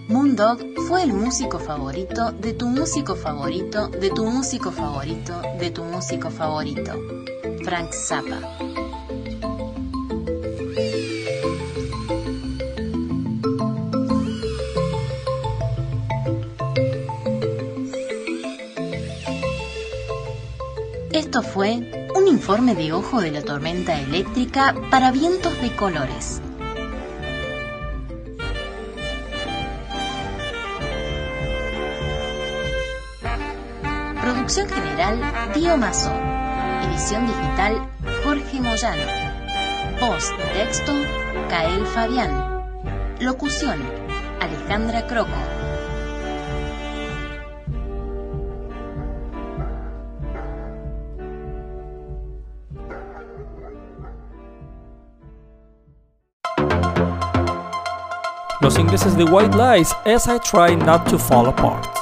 [0.07, 5.83] Moondog fue el músico favorito de tu músico favorito, de tu músico favorito, de tu
[5.83, 6.91] músico favorito,
[7.63, 8.70] Frank Zappa.
[21.41, 26.41] Fue un informe de ojo de la tormenta eléctrica para vientos de colores.
[34.21, 35.19] Producción general
[35.53, 36.11] Dio Mazo.
[36.87, 37.89] Edición digital
[38.23, 39.03] Jorge Moyano.
[39.99, 40.93] Voz y texto
[41.49, 42.31] Cael Fabián.
[43.19, 43.81] Locución
[44.39, 45.50] Alejandra Croco.
[58.77, 62.00] Los is the White Lies as I Try Not to Fall Apart.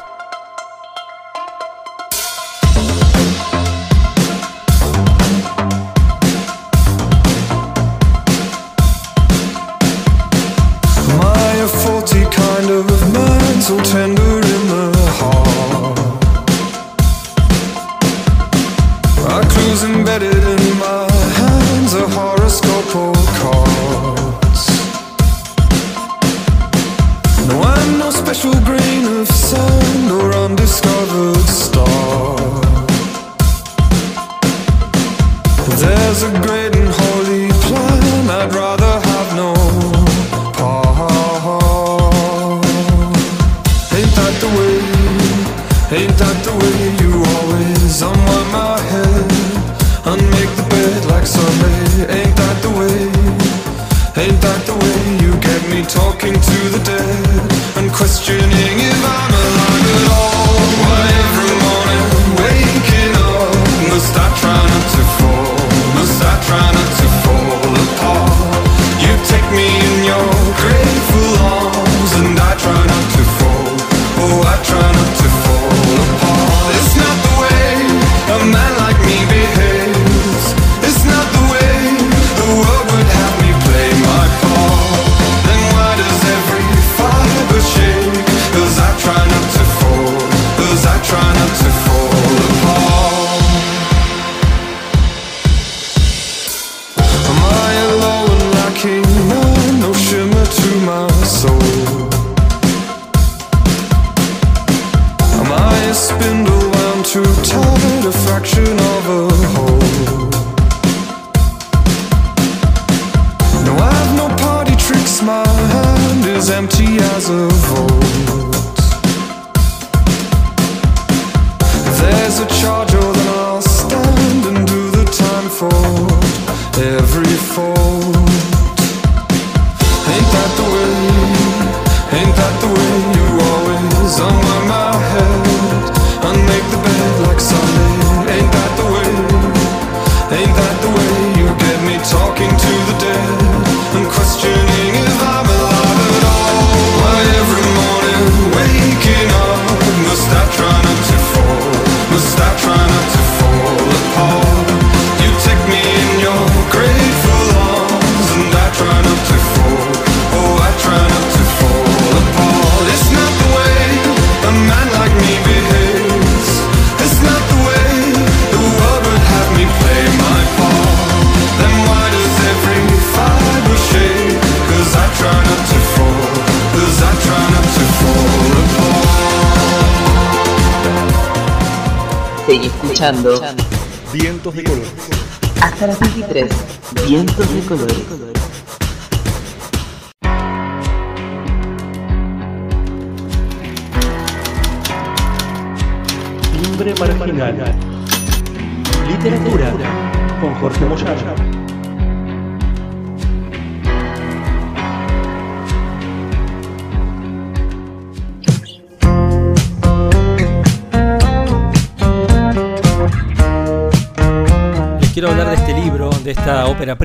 [55.85, 59.38] Talking to the dead and questioning if spindle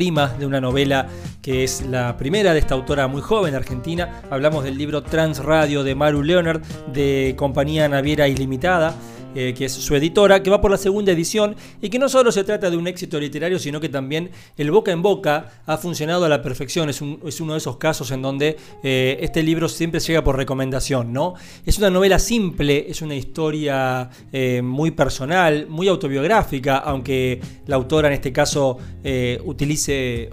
[0.05, 1.09] de una novela
[1.41, 4.21] que es la primera de esta autora muy joven argentina.
[4.31, 6.61] Hablamos del libro Transradio de Maru Leonard,
[6.93, 8.95] de Compañía Naviera Ilimitada.
[9.37, 11.54] eh, que es su editora, que va por la segunda edición
[11.85, 14.91] y que no solo se trata de un éxito literario, sino que también el boca
[14.91, 16.89] en boca ha funcionado a la perfección.
[16.89, 21.13] Es, es uno de esos casos en donde eh, este libro siempre llega por recomendación,
[21.13, 21.35] ¿no?
[21.67, 28.09] Es una novela simple, es una historia eh, muy personal, muy autobiográfica, aunque la autora
[28.09, 30.31] en este caso eh, utilice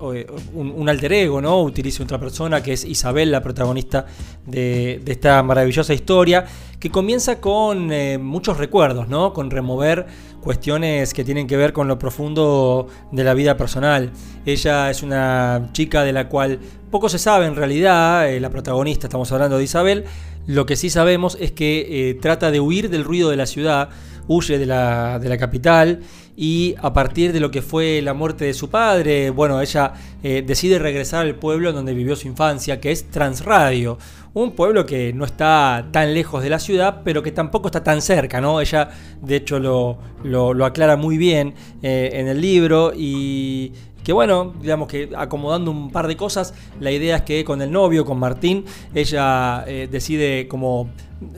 [0.53, 1.63] un, alter ego, ¿no?
[1.63, 4.05] Utilice otra persona que es Isabel, la protagonista
[4.45, 6.45] de, de esta maravillosa historia,
[6.79, 7.91] que comienza con
[8.23, 9.33] muchos recuerdos, ¿no?
[9.33, 10.07] Con remover
[10.41, 14.11] cuestiones que tienen que ver con lo profundo de la vida personal.
[14.45, 19.07] Ella es una chica de la cual poco se sabe en realidad, eh, la protagonista,
[19.07, 20.05] estamos hablando de Isabel,
[20.47, 23.89] lo que sí sabemos es que eh, trata de huir del ruido de la ciudad,
[24.27, 26.01] huye de la, de la capital
[26.35, 30.43] y a partir de lo que fue la muerte de su padre, bueno, ella eh,
[30.45, 33.97] decide regresar al pueblo donde vivió su infancia, que es Transradio,
[34.33, 38.01] un pueblo que no está tan lejos de la ciudad, pero que tampoco está tan
[38.01, 38.61] cerca, ¿no?
[38.61, 38.89] Ella,
[39.21, 43.73] de hecho, lo, lo- aclara muy bien eh, en el libro y
[44.03, 47.71] que bueno, digamos que acomodando un par de cosas, la idea es que con el
[47.71, 48.65] novio, con Martín,
[48.95, 50.89] ella eh, decide como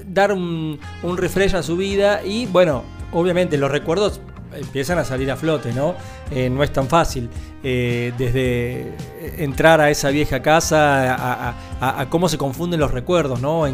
[0.07, 4.21] dar un, un refresh a su vida y bueno, obviamente los recuerdos
[4.55, 5.95] empiezan a salir a flote, ¿no?
[6.31, 7.29] Eh, no es tan fácil.
[7.63, 8.93] Eh, desde
[9.37, 13.65] entrar a esa vieja casa, a, cómo se confunden los recuerdos, ¿no?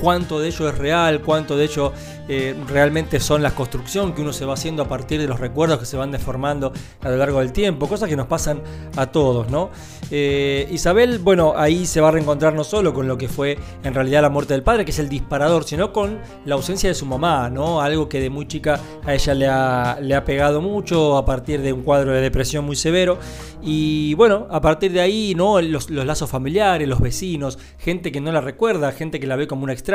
[0.00, 1.92] Cuánto de ello es real, cuánto de ello
[2.28, 5.78] eh, realmente son la construcción que uno se va haciendo a partir de los recuerdos
[5.80, 6.72] que se van deformando
[7.02, 8.62] a lo largo del tiempo, cosas que nos pasan
[8.96, 9.70] a todos, ¿no?
[10.10, 13.94] Eh, Isabel, bueno, ahí se va a reencontrar no solo con lo que fue en
[13.94, 17.06] realidad la muerte del padre, que es el disparador, sino con la ausencia de su
[17.06, 17.80] mamá, ¿no?
[17.80, 19.34] Algo que de muy chica a ella
[20.00, 23.18] le ha, pegado mucho a partir de un cuadro de depresión muy severo.
[23.62, 25.60] Y bueno, a partir de ahí, ¿no?
[25.60, 29.46] Los, los lazos familiares, los vecinos, gente que no la recuerda, gente que la ve
[29.46, 29.89] como una extraña.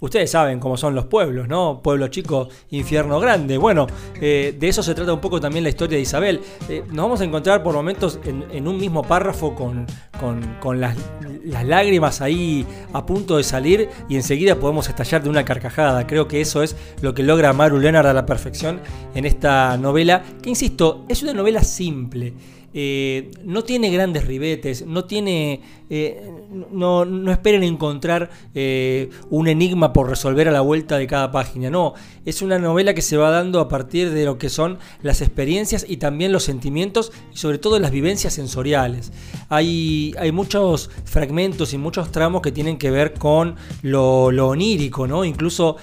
[0.00, 1.80] Ustedes saben cómo son los pueblos, ¿no?
[1.82, 3.58] Pueblo chico, infierno grande.
[3.58, 3.86] Bueno,
[4.20, 6.40] eh, de eso se trata un poco también la historia de Isabel.
[6.68, 10.96] Eh, nos vamos a encontrar por momentos en, un mismo párrafo con las,
[11.44, 16.06] las lágrimas ahí a punto de salir y enseguida podemos estallar de una carcajada.
[16.06, 18.80] Creo que eso es lo que logra Maru Leonard a la perfección
[19.14, 22.34] en esta novela, que insisto, es una novela simple.
[22.80, 25.62] Eh, no tiene grandes ribetes, no tiene.
[25.90, 26.30] eh,
[26.70, 31.70] no, no esperen encontrar eh, un enigma por resolver a la vuelta de cada página.
[31.70, 35.22] No, es una novela que se va dando a partir de lo que son las
[35.22, 39.10] experiencias y también los sentimientos y sobre todo las vivencias sensoriales.
[39.48, 45.24] Hay, hay muchos fragmentos y muchos tramos que tienen que ver con lo, onírico, ¿no?
[45.24, 45.78] Incluso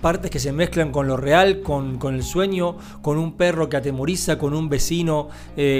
[0.00, 3.76] partes que se mezclan con lo real, con, con el sueño, con un perro que
[3.76, 5.28] atemoriza, con un vecino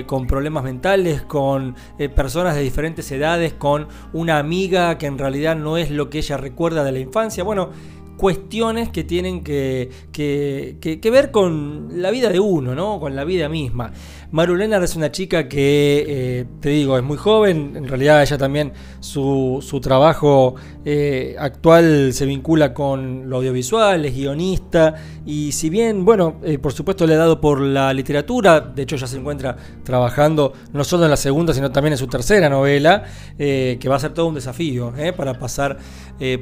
[0.06, 5.56] con problemas mentales, con eh, personas de diferentes edades, con una amiga que en realidad
[5.56, 7.44] no es lo que ella recuerda de la infancia.
[7.44, 7.70] Bueno,
[8.16, 12.98] cuestiones que tienen que, que- que- que ver con la vida de uno, ¿no?
[12.98, 13.92] Con la vida misma.
[14.30, 17.72] Maru es una chica que, eh, te digo, es muy joven.
[17.76, 20.54] En realidad ella también, su, su trabajo
[20.84, 24.96] eh, actual se vincula con lo audiovisual, es guionista.
[25.24, 28.96] Y si bien, bueno, eh, por supuesto le ha dado por la literatura, de hecho
[28.96, 33.04] ya se encuentra trabajando no solo en la segunda, sino también en su tercera novela,
[33.38, 35.78] que va a ser todo un desafío para pasar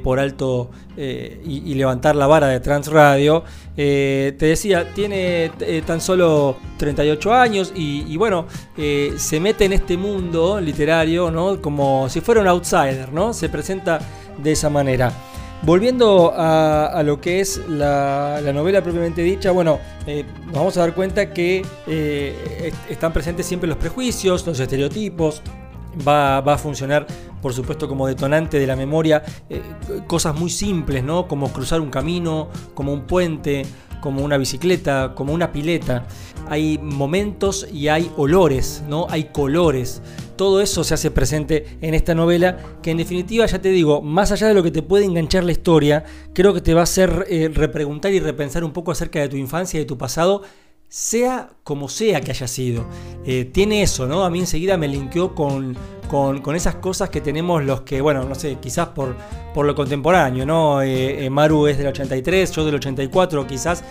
[0.03, 3.43] por alto y, y levantar la vara de Transradio.
[3.79, 9.73] Eh, te decía, tiene eh, tan solo 38 años y, bueno, eh, se mete en
[9.73, 11.61] este mundo literario, ¿no?
[11.61, 13.33] Como si fuera un outsider, ¿no?
[13.33, 13.99] Se presenta
[14.37, 15.11] de esa manera.
[15.63, 19.79] Volviendo a, lo que es la, la novela propiamente dicha, bueno,
[20.45, 25.41] nos vamos a dar cuenta que est- están presentes siempre los prejuicios, los estereotipos,
[26.05, 27.07] va, va a funcionar,
[27.41, 29.61] por supuesto, como detonante de la memoria, eh,
[30.07, 31.27] cosas muy simples, ¿no?
[31.27, 33.65] Como cruzar un camino, como un puente,
[34.01, 36.05] como una bicicleta, como una pileta.
[36.49, 39.07] Hay momentos y hay olores, ¿no?
[39.09, 40.01] Hay colores.
[40.35, 44.31] Todo eso se hace presente en esta novela que en definitiva, ya te digo, más
[44.31, 47.25] allá de lo que te puede enganchar la historia, creo que te va a hacer
[47.29, 50.43] eh, repreguntar y repensar un poco acerca de tu infancia y de tu pasado
[50.89, 52.85] sea como sea que haya sido.
[53.25, 54.23] Eh, tiene eso, ¿no?
[54.23, 55.75] A mí enseguida me linkeó con,
[56.09, 59.15] con, con esas cosas que tenemos los que, bueno, no sé, quizás por,
[59.53, 60.81] por lo contemporáneo, ¿no?
[60.81, 63.83] Eh, eh, Maru es del 83, yo del 84, quizás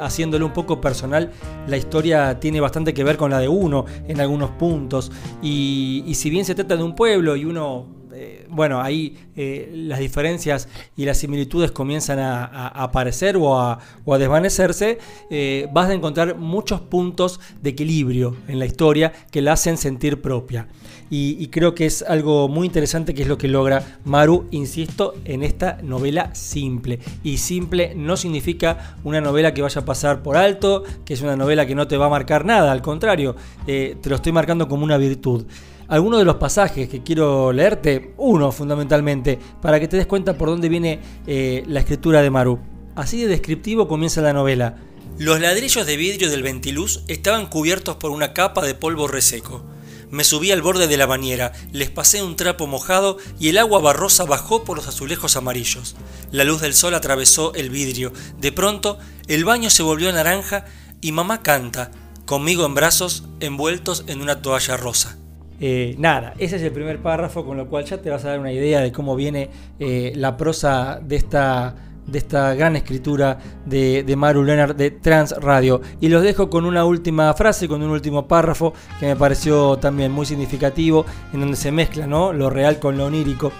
[0.00, 1.32] haciéndolo un poco personal,
[1.66, 5.10] la historia tiene bastante que ver con la de uno en algunos puntos.
[5.42, 9.98] Y si bien se trata de un pueblo y uno eh, bueno, ahí eh, las
[9.98, 13.78] diferencias y las similitudes comienzan a, aparecer o a,
[14.18, 14.98] desvanecerse,
[15.28, 20.22] eh, vas a encontrar muchos puntos de equilibrio en la historia que la hacen sentir
[20.22, 20.68] propia.
[21.10, 25.14] Y, y creo que es algo muy interesante que es lo que logra Maru, insisto,
[25.26, 27.00] en esta novela simple.
[27.22, 31.36] Y simple no significa una novela que vaya a pasar por alto, que es una
[31.36, 34.82] novela que no te va a marcar nada, al contrario, te lo estoy marcando como
[34.82, 35.44] una virtud
[35.88, 40.48] algunos de los pasajes que quiero leerte, uno fundamentalmente, para que te des cuenta por
[40.48, 42.58] dónde viene eh, la escritura de Maru.
[42.94, 44.76] Así de descriptivo comienza la novela.
[45.18, 49.64] Los ladrillos de vidrio del ventiluz estaban cubiertos por una capa de polvo reseco.
[50.10, 53.80] Me subí al borde de la bañera, les pasé un trapo mojado y el agua
[53.80, 55.96] barrosa bajó por los azulejos amarillos.
[56.30, 58.12] La luz del sol atravesó el vidrio.
[58.38, 60.66] De pronto, el baño se volvió naranja
[61.00, 61.90] y mamá canta,
[62.26, 65.18] conmigo en brazos, envueltos en una toalla rosa.
[65.66, 68.38] Eh, nada, ese es el primer párrafo, con lo cual ya te vas a dar
[68.38, 69.48] una idea de cómo viene
[69.80, 71.74] eh, la prosa de esta,
[72.06, 75.80] de esta gran escritura de, de Maru Leonard de Trans Radio.
[76.02, 80.12] Y los dejo con una última frase, con un último párrafo que me pareció también
[80.12, 82.34] muy significativo, en donde se mezcla ¿no?
[82.34, 83.50] lo real con lo onírico.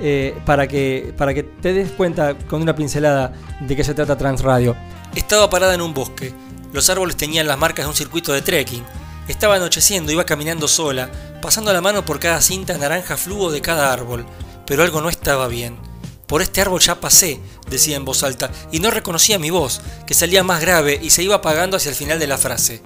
[0.00, 4.16] eh, para, que, para que te des cuenta con una pincelada de qué se trata
[4.16, 4.74] Trans Radio.
[5.14, 6.32] Estaba parada en un bosque.
[6.72, 8.82] Los árboles tenían las marcas de un circuito de trekking.
[9.28, 11.10] Estaba anocheciendo, iba caminando sola,
[11.40, 14.26] pasando la mano por cada cinta naranja fluo de cada árbol,
[14.66, 15.78] pero algo no estaba bien.
[16.26, 20.14] Por este árbol ya pasé, decía en voz alta, y no reconocía mi voz, que
[20.14, 22.82] salía más grave y se iba apagando hacia el final de la frase.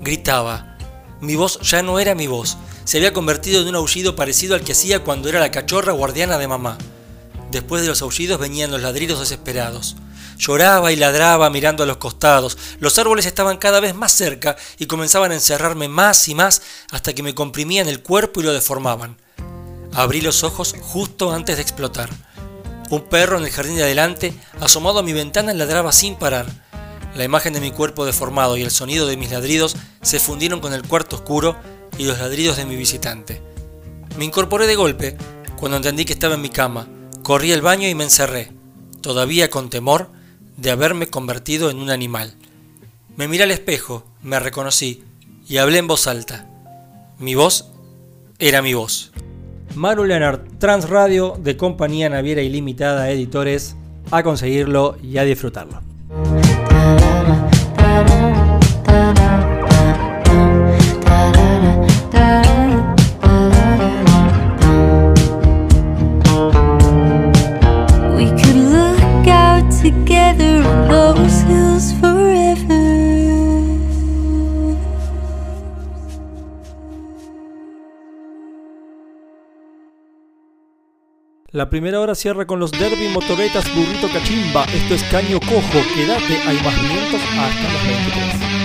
[0.00, 0.76] Gritaba.
[1.20, 4.62] Mi voz ya no era mi voz, se había convertido en un aullido parecido al
[4.62, 6.76] que hacía cuando era la cachorra guardiana de mamá.
[7.50, 9.96] Después de los aullidos venían los ladridos desesperados.
[10.40, 12.56] Lloraba y ladraba mirando a los costados.
[12.78, 17.12] Los árboles estaban cada vez más cerca y comenzaban a encerrarme más y más hasta
[17.12, 19.18] que me comprimían el cuerpo y lo deformaban.
[19.92, 22.08] Abrí los ojos justo antes de explotar.
[22.88, 26.46] Un perro en el jardín de adelante, asomado a mi ventana, ladraba sin parar.
[27.14, 30.72] La imagen de mi cuerpo deformado y el sonido de mis ladridos se fundieron con
[30.72, 31.54] el cuarto oscuro
[31.98, 33.42] y los ladridos de mi visitante.
[34.16, 35.18] Me incorporé de golpe
[35.58, 36.88] cuando entendí que estaba en mi cama.
[37.22, 38.54] Corrí al baño y me encerré,
[39.02, 40.18] todavía con temor
[40.60, 42.34] de haberme convertido en un animal.
[43.16, 45.02] Me miré al espejo, me reconocí
[45.48, 46.46] y hablé en voz alta.
[47.18, 47.70] Mi voz
[48.38, 49.12] era mi voz.
[49.74, 53.76] Maru Leonard, Trans Radio de Compañía Naviera Ilimitada Editores,
[54.10, 55.80] a conseguirlo y a disfrutarlo.
[81.52, 84.66] La primera hora cierra con los Derby Motoretas Burrito Cachimba.
[84.66, 85.84] Esto es Caño Cojo.
[85.96, 88.59] Quédate, hay más vientos hasta las 23.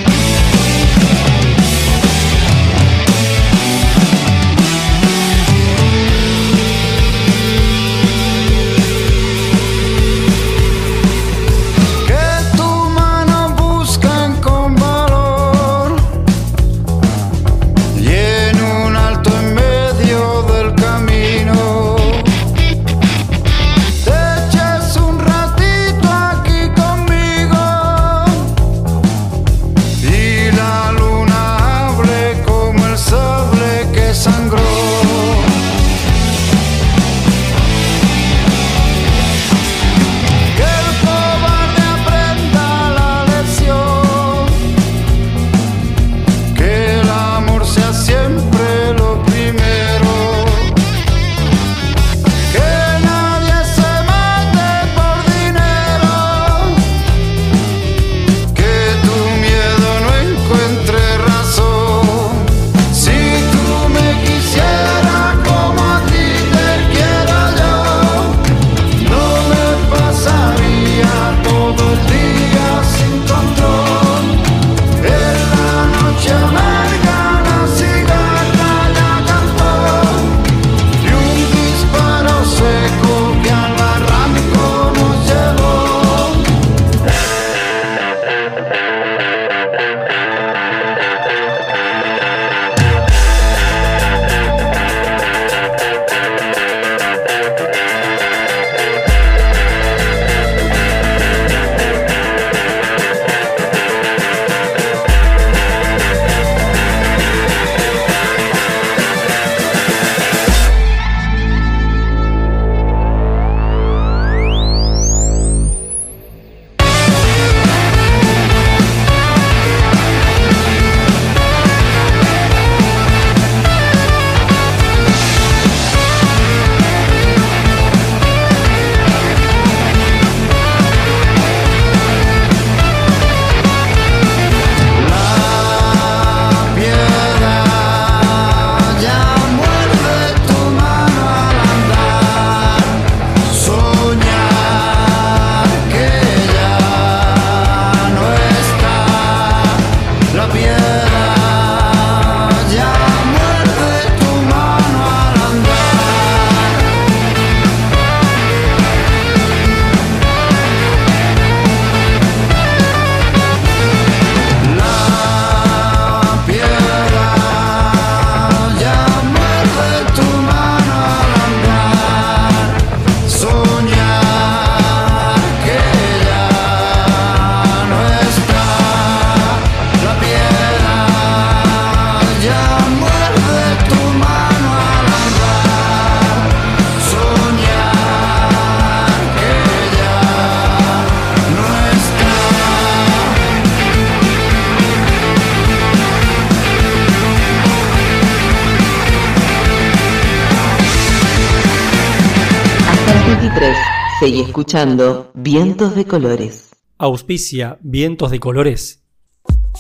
[204.56, 206.70] Escuchando Vientos de Colores.
[206.98, 209.04] Auspicia Vientos de Colores.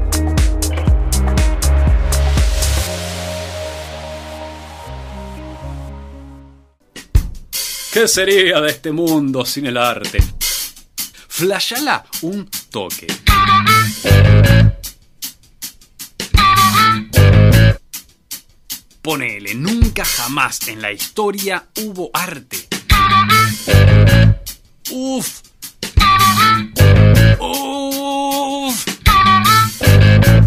[7.92, 10.22] ¿Qué sería de este mundo sin el arte?
[11.28, 13.08] Flashala un toque.
[19.02, 22.68] Ponele, nunca jamás en la historia hubo arte.
[24.92, 25.45] Uf.
[27.40, 28.84] Uf.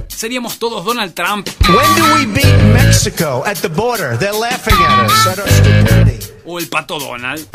[0.07, 1.47] Seríamos todos Donald Trump.
[1.67, 4.17] When do we beat Mexico at the border?
[4.17, 6.19] They're laughing at us at our stupidity.
[6.45, 7.47] O el pato Donald.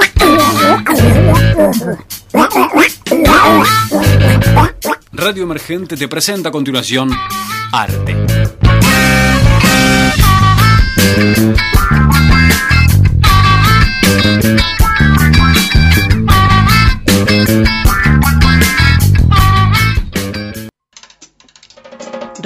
[5.12, 7.10] Radio Emergente te presenta a continuación
[7.72, 8.14] Arte.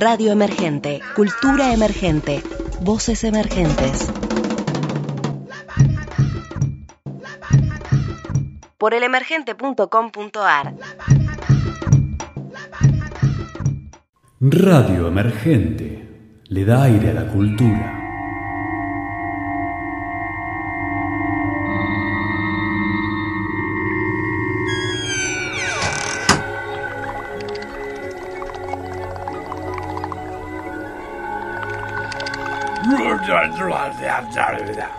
[0.01, 2.41] Radio Emergente, Cultura Emergente,
[2.83, 4.09] Voces Emergentes.
[8.79, 10.75] Por elemergente.com.ar.
[14.41, 16.09] Radio Emergente
[16.45, 18.08] le da aire a la cultura.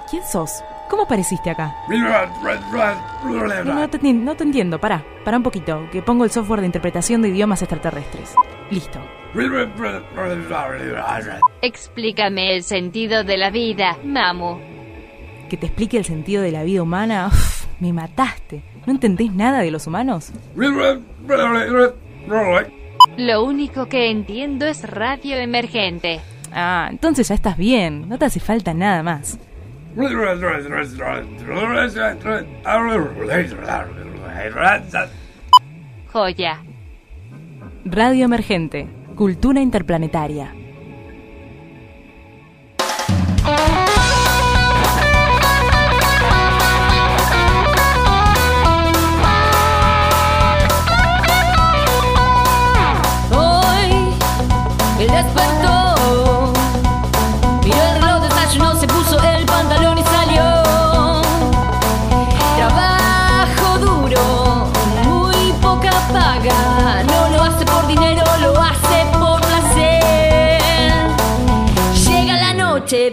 [0.09, 0.63] ¿Quién sos?
[0.89, 1.75] ¿Cómo apareciste acá?
[3.65, 7.21] No te, no te entiendo, pará, pará un poquito, que pongo el software de interpretación
[7.21, 8.33] de idiomas extraterrestres.
[8.71, 8.99] Listo.
[11.61, 14.57] Explícame el sentido de la vida, Mamu.
[15.47, 17.27] Que te explique el sentido de la vida humana.
[17.27, 18.63] Uf, me mataste.
[18.87, 20.31] ¿No entendés nada de los humanos?
[23.17, 26.21] Lo único que entiendo es radio emergente.
[26.51, 28.07] Ah, entonces ya estás bien.
[28.09, 29.39] No te hace falta nada más.
[36.11, 36.63] Joya.
[37.85, 38.87] Radio Emergente.
[39.15, 40.53] Cultura Interplanetaria.
[53.31, 54.13] Hoy
[54.99, 55.09] él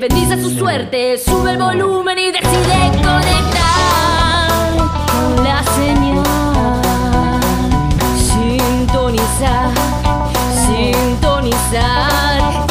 [0.09, 4.49] bendice su suerte, sube el volumen y decide conectar
[5.11, 6.23] con la señal.
[8.17, 9.71] Sintonizar,
[10.67, 12.66] sintonizar,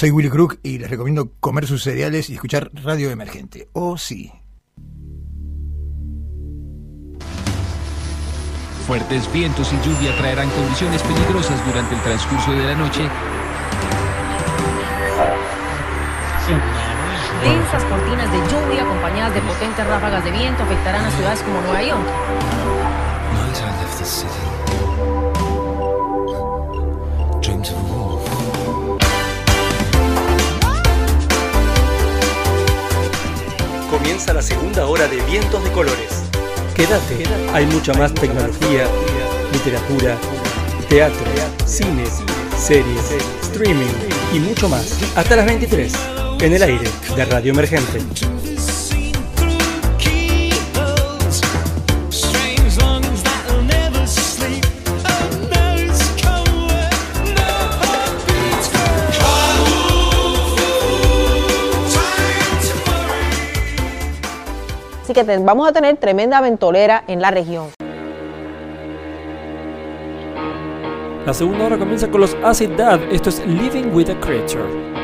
[0.00, 3.68] soy Willy Crook y les recomiendo comer sus cereales y escuchar Radio Emergente.
[3.74, 4.32] Oh, sí.
[8.86, 13.02] Fuertes vientos y lluvia traerán condiciones peligrosas durante el transcurso de la noche
[17.42, 21.82] Densas cortinas de lluvia acompañadas de potentes ráfagas de viento afectarán a ciudades como Nueva
[21.82, 22.06] York.
[23.34, 24.32] Night I left the city.
[27.42, 27.99] Dreamed of
[33.90, 36.22] Comienza la segunda hora de Vientos de Colores.
[36.76, 38.86] Quédate, hay mucha más tecnología,
[39.52, 40.16] literatura,
[40.88, 41.26] teatro,
[41.66, 42.04] cine,
[42.56, 43.10] series,
[43.42, 43.92] streaming
[44.32, 44.96] y mucho más.
[45.16, 45.92] Hasta las 23,
[46.40, 47.98] en el aire de Radio Emergente.
[65.10, 67.70] Así que vamos a tener tremenda ventolera en la región.
[71.26, 73.00] La segunda hora comienza con los Acid Dad.
[73.10, 74.99] Esto es Living with a Creature.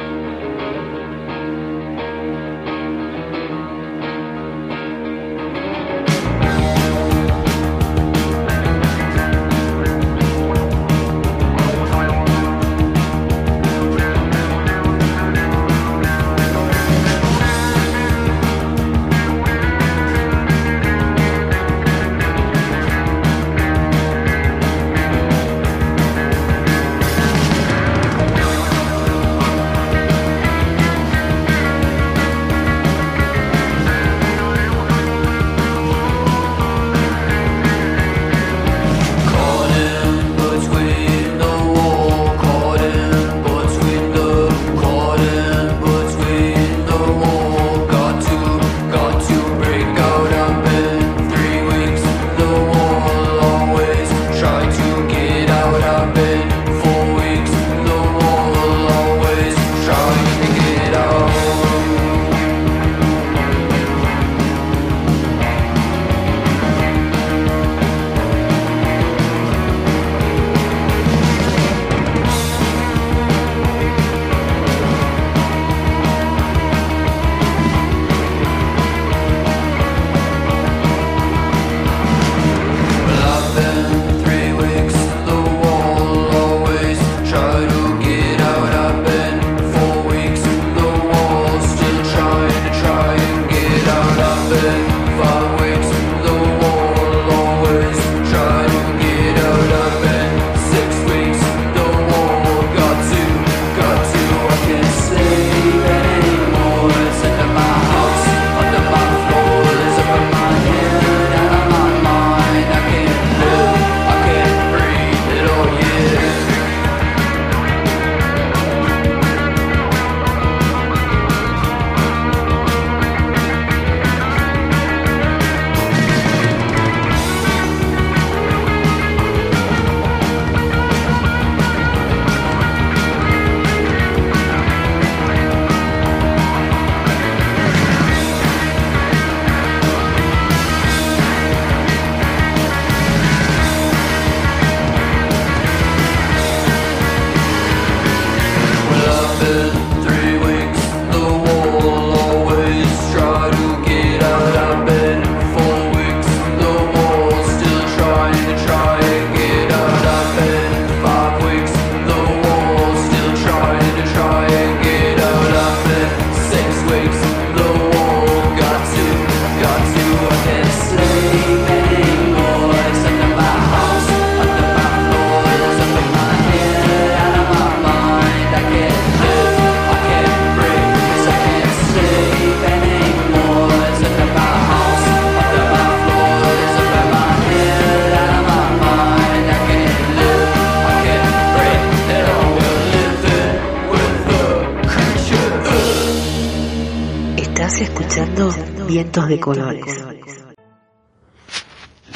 [199.27, 200.45] Vientos de Colores.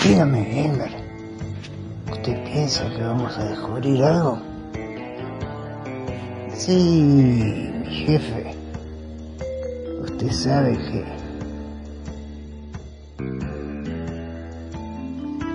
[0.02, 0.90] Dígame, Elmer,
[2.11, 4.38] ¿usted piensa que vamos a descubrir algo?
[6.54, 8.54] Sí, mi jefe.
[10.02, 11.04] Usted sabe que...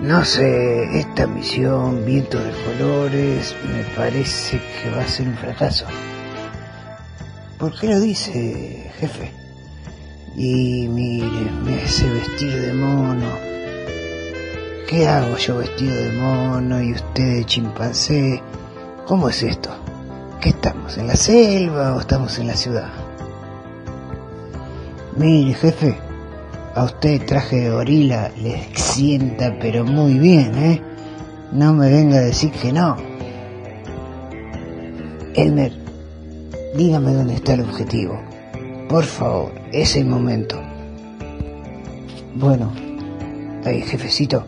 [0.02, 5.86] No sé, esta misión, Vientos de Colores, me parece que va a ser un fracaso.
[7.58, 9.35] ¿Por qué lo dice, jefe?
[10.38, 13.26] Y mire, me hace vestir de mono.
[14.86, 18.42] ¿Qué hago yo vestido de mono y usted de chimpancé?
[19.06, 19.70] ¿Cómo es esto?
[20.40, 20.98] ¿Qué estamos?
[20.98, 22.90] ¿En la selva o estamos en la ciudad?
[25.16, 25.96] Mire, jefe,
[26.74, 30.82] a usted traje de gorila le sienta pero muy bien, ¿eh?
[31.50, 32.96] No me venga a decir que no.
[35.34, 35.72] Elmer,
[36.76, 38.20] dígame dónde está el objetivo.
[38.90, 40.58] Por favor, es el momento.
[42.34, 42.72] Bueno,
[43.64, 44.46] ahí, jefecito.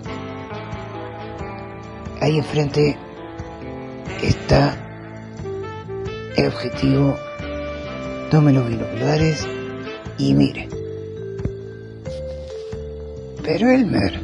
[2.20, 2.96] Ahí enfrente
[4.22, 4.74] está
[6.34, 7.14] el objetivo.
[8.30, 9.46] Tome los binoculares
[10.16, 10.68] y mire.
[13.42, 14.20] Pero Elmer,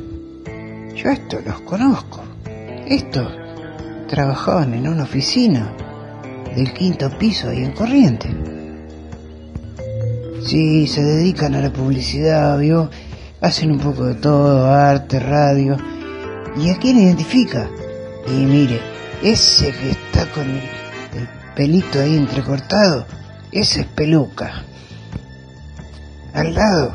[0.94, 2.22] yo estos los conozco.
[2.86, 3.30] Estos
[4.08, 5.70] trabajaban en una oficina
[6.54, 8.33] del quinto piso ahí en Corriente.
[10.54, 12.88] Sí, se dedican a la publicidad, ¿vio?
[13.40, 15.76] Hacen un poco de todo, arte, radio.
[16.56, 17.68] ¿Y a quién identifica?
[18.28, 18.80] Y mire,
[19.20, 23.04] ese que está con el, el pelito ahí entrecortado,
[23.50, 24.62] ese es peluca.
[26.34, 26.94] Al lado,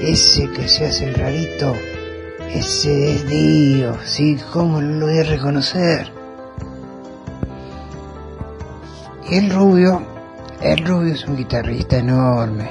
[0.00, 1.76] ese que se hace el rarito,
[2.52, 6.10] ese es Dio, sí, ¿cómo lo voy a reconocer?
[9.30, 10.11] El rubio,
[10.62, 12.70] el rubio es un guitarrista enorme,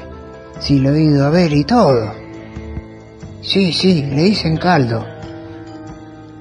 [0.59, 2.11] sí, lo he ido a ver y todo.
[3.41, 5.05] Sí, sí, le dicen caldo.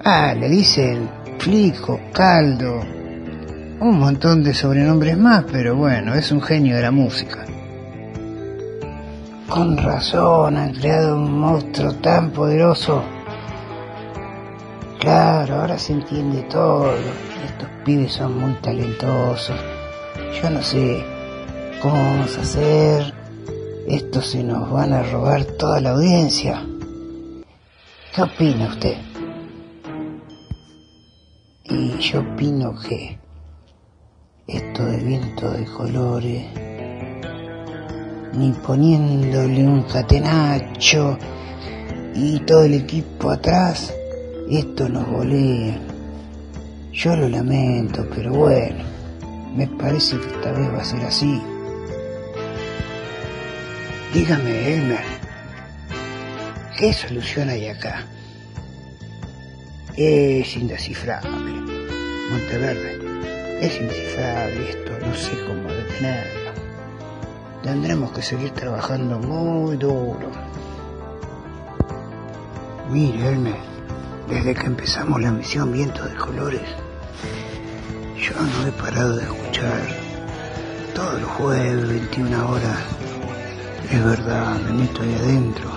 [0.04, 2.80] Ah, le dicen flico, caldo,
[3.80, 7.44] un montón de sobrenombres más, pero bueno, es un genio de la música.
[9.48, 13.02] Con razón han creado un monstruo tan poderoso.
[15.00, 16.92] Claro, ahora se entiende todo.
[16.94, 19.56] Estos pibes son muy talentosos.
[20.40, 21.04] Yo no sé
[21.80, 23.14] cómo vamos a hacer.
[23.88, 26.64] Estos se nos van a robar toda la audiencia.
[28.14, 28.96] ¿Qué opina usted?
[31.64, 33.18] Y yo opino que
[34.46, 36.46] esto de viento de colores,
[38.34, 41.16] ni poniéndole un catenacho
[42.14, 43.94] y todo el equipo atrás,
[44.50, 45.80] esto nos volea.
[46.92, 48.84] Yo lo lamento, pero bueno,
[49.54, 51.40] me parece que esta vez va a ser así.
[54.12, 55.04] Dígame, Elmer,
[56.76, 58.02] ¿qué solución hay acá?
[59.96, 61.52] Es indescifrable.
[62.32, 62.98] Monteverde,
[63.60, 66.50] es indescifrable esto, no sé cómo detenerlo.
[67.62, 70.32] Tendremos que seguir trabajando muy duro.
[72.90, 73.60] Mire, Elmer,
[74.28, 76.68] desde que empezamos la misión Viento de Colores,
[78.16, 79.82] yo no he parado de escuchar
[80.96, 82.99] todos los jueves, 21 horas.
[83.90, 85.68] Es verdad, me meto ahí adentro.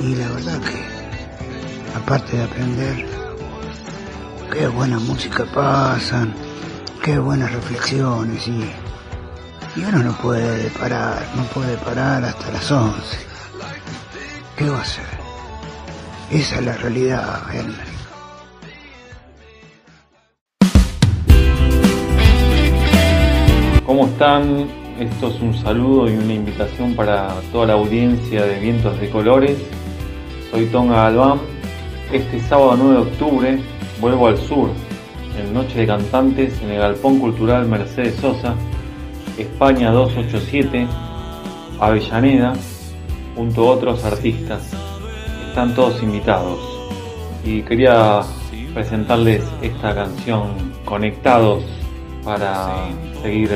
[0.00, 3.06] Y la verdad que, aparte de aprender,
[4.52, 6.34] qué buena música pasan,
[7.00, 8.72] qué buenas reflexiones y,
[9.76, 13.18] y uno no puede parar, no puede parar hasta las 11.
[14.56, 15.04] ¿Qué va a hacer?
[16.32, 17.94] Esa es la realidad, Elmer.
[23.86, 24.83] ¿Cómo están?
[24.98, 29.58] Esto es un saludo y una invitación para toda la audiencia de Vientos de Colores.
[30.52, 31.40] Soy Tonga Galván.
[32.12, 33.58] Este sábado 9 de octubre
[34.00, 34.70] vuelvo al sur,
[35.36, 38.54] en Noche de Cantantes, en el Galpón Cultural Mercedes Sosa,
[39.36, 40.86] España 287,
[41.80, 42.52] Avellaneda,
[43.34, 44.70] junto a otros artistas.
[45.48, 46.60] Están todos invitados.
[47.44, 48.20] Y quería
[48.72, 51.64] presentarles esta canción, Conectados,
[52.24, 52.86] para
[53.22, 53.50] seguir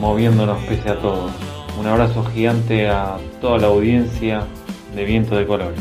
[0.00, 1.30] moviéndonos pese a todo.
[1.78, 4.46] Un abrazo gigante a toda la audiencia
[4.94, 5.80] de Viento de Colores.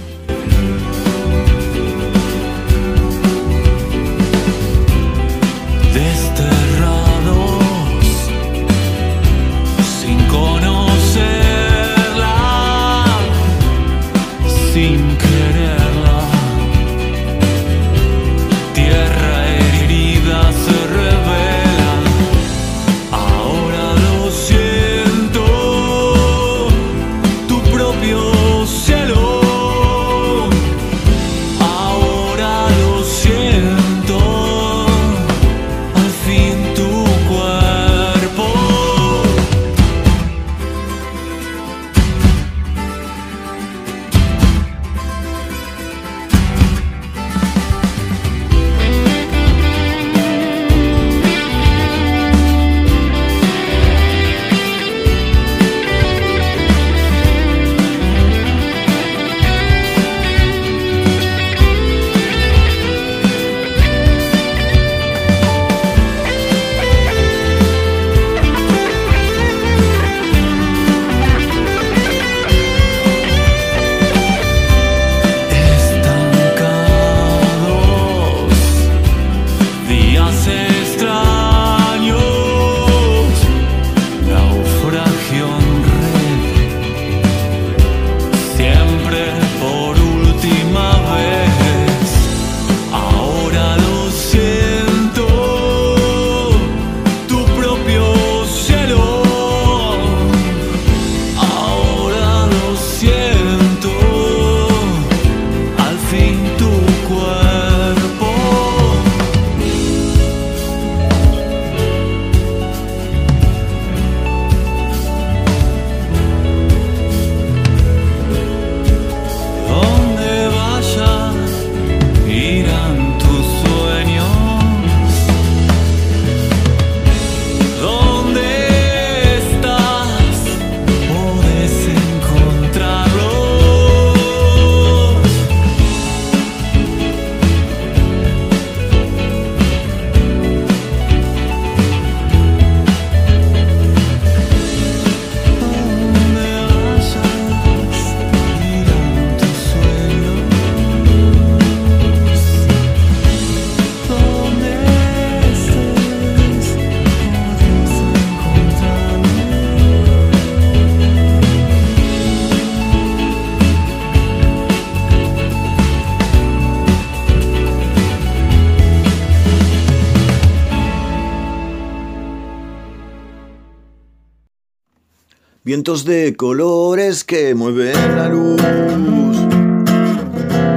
[175.82, 178.62] Vientos de colores que mueven la luz,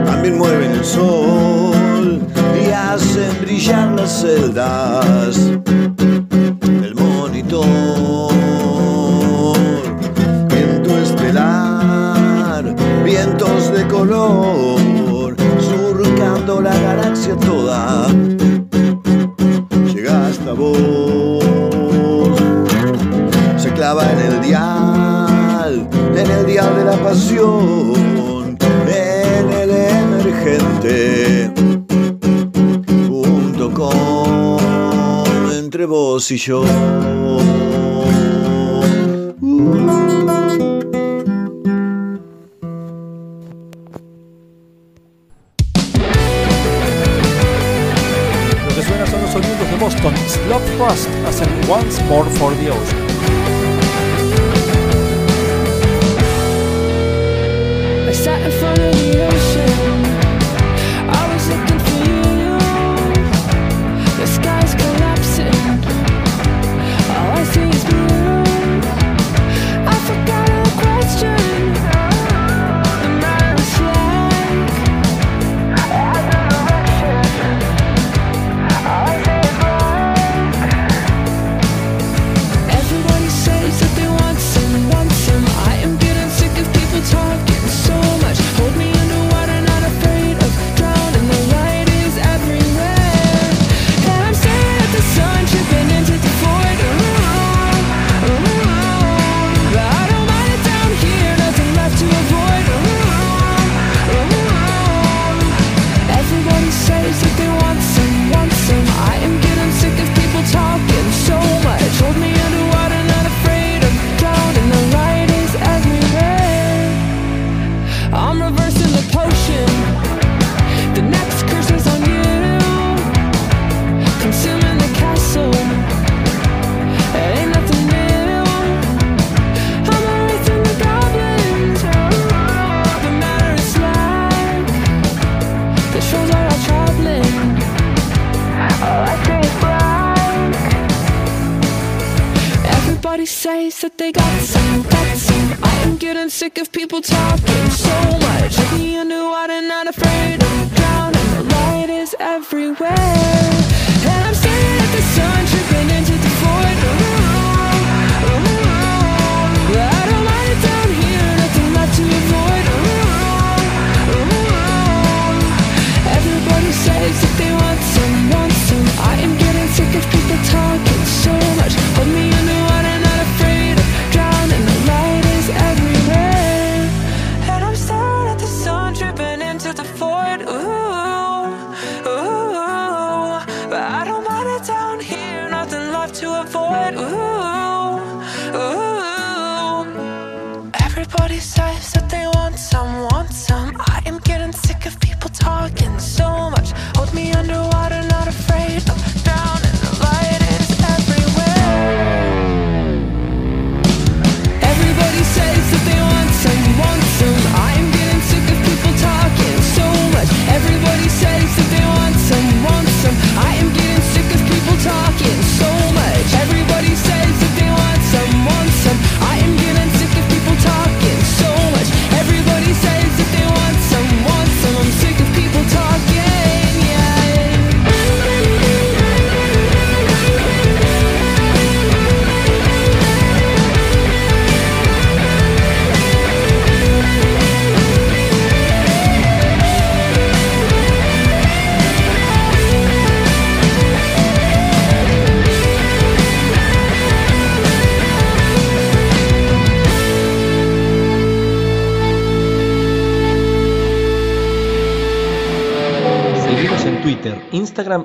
[0.07, 2.23] también mueven el sol
[2.59, 5.37] y hacen brillar las celdas
[6.63, 8.33] del monitor.
[10.49, 12.75] Viento estelar,
[13.05, 18.09] vientos de color, surcando la galaxia toda.
[26.63, 28.57] de la pasión
[28.87, 31.51] en el emergente.
[33.09, 36.63] Punto com entre vos y yo.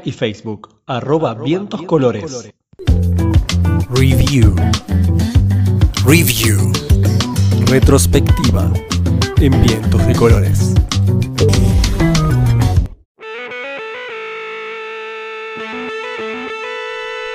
[0.04, 2.24] Y Facebook, arroba, vientos, colores.
[2.24, 2.54] colores.
[3.90, 4.56] Review.
[6.06, 6.72] Review.
[7.66, 8.72] Retrospectiva
[9.42, 10.76] en vientos de colores.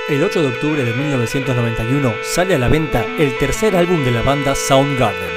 [0.09, 4.23] El 8 de octubre de 1991 sale a la venta el tercer álbum de la
[4.23, 5.35] banda Soundgarden.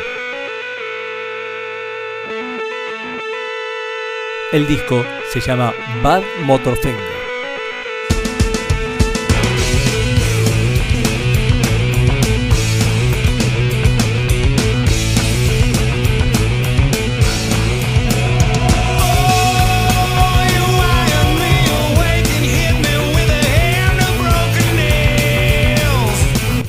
[4.51, 7.17] El disco se llama Bad Motorfinger.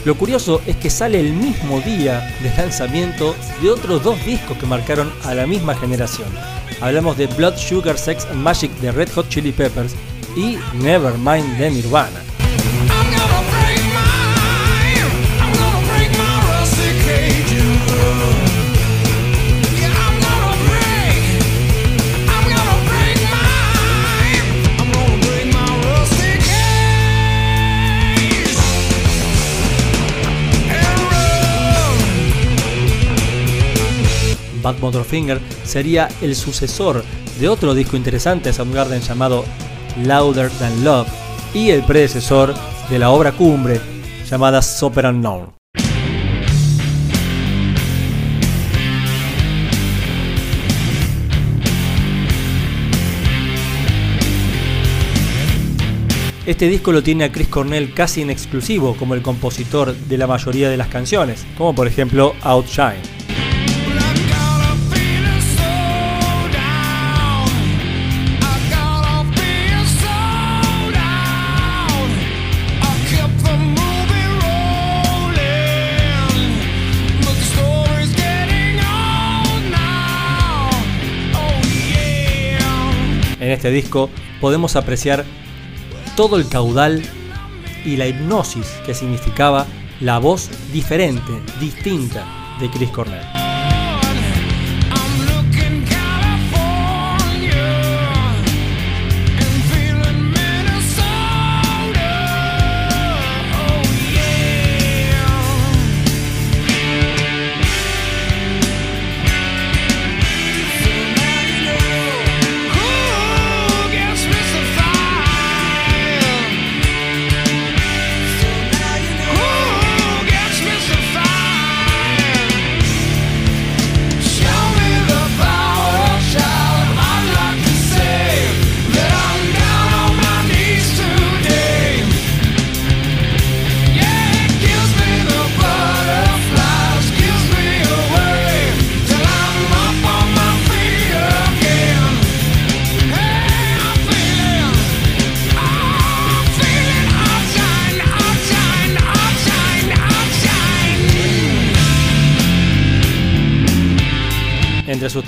[0.09, 4.65] Lo curioso es que sale el mismo día del lanzamiento de otros dos discos que
[4.65, 6.29] marcaron a la misma generación,
[6.81, 9.95] Hablamos de Blood Sugar Sex Magic de Red Hot Chili Peppers
[10.37, 12.21] y Nevermind de Nirvana.
[34.69, 37.03] Bad Motorfinger sería el sucesor
[37.41, 39.47] de otro disco interesante de Soundgarden llamado
[40.05, 41.09] Louder Than Love
[41.55, 42.55] y el predecesor
[42.91, 43.81] de la obra cumbre
[44.29, 45.55] llamada Super Unknown.
[56.45, 60.27] Este disco lo tiene a Chris Cornell casi en exclusivo como el compositor de la
[60.27, 63.18] mayoría de las canciones, como por ejemplo Outshine.
[83.59, 84.09] Este disco
[84.41, 85.25] podemos apreciar
[86.17, 87.03] todo el caudal
[87.85, 89.67] y la hipnosis que significaba
[90.01, 92.25] la voz diferente, distinta
[92.61, 93.48] de Chris Cornell.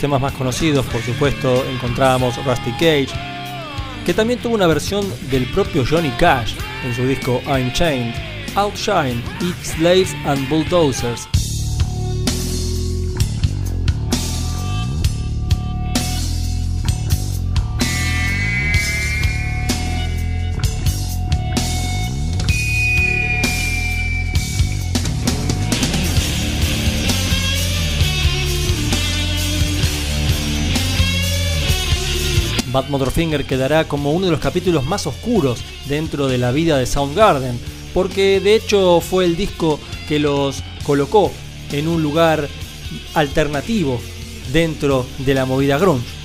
[0.00, 3.10] Temas más conocidos, por supuesto, encontrábamos Rusty Cage,
[4.06, 6.54] que también tuvo una versión del propio Johnny Cash
[6.84, 8.14] en su disco I'm Chained,
[8.56, 11.39] Outshine, Eat Slaves and Bulldozers.
[32.72, 36.86] Bad Motorfinger quedará como uno de los capítulos más oscuros dentro de la vida de
[36.86, 37.58] Soundgarden,
[37.94, 41.32] porque de hecho fue el disco que los colocó
[41.72, 42.48] en un lugar
[43.14, 44.00] alternativo
[44.52, 46.19] dentro de la movida grunge.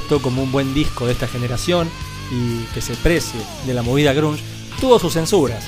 [0.00, 1.90] Como un buen disco de esta generación
[2.30, 4.42] y que se precie de la movida grunge,
[4.80, 5.64] tuvo sus censuras.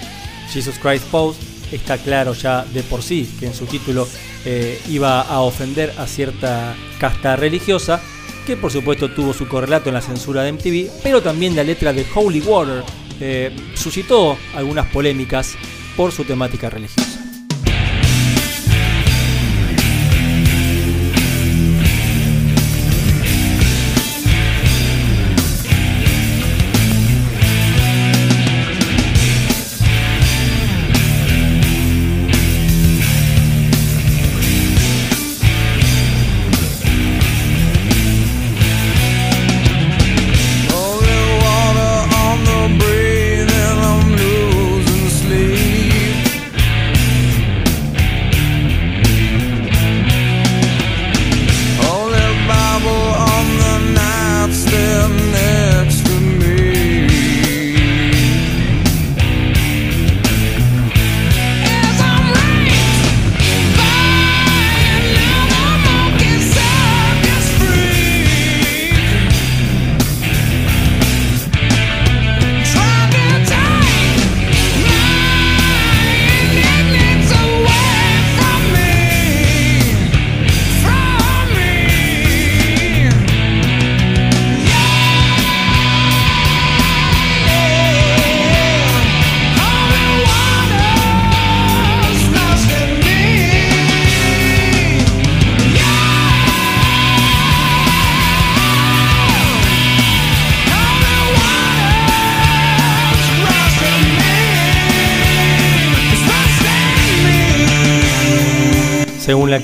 [0.50, 1.38] Jesus Christ Pose
[1.72, 4.08] está claro ya de por sí que en su título
[4.44, 8.00] eh, iba a ofender a cierta casta religiosa,
[8.46, 11.92] que por supuesto tuvo su correlato en la censura de MTV, pero también la letra
[11.92, 12.82] de Holy Water
[13.20, 15.54] eh, suscitó algunas polémicas
[15.96, 17.03] por su temática religiosa.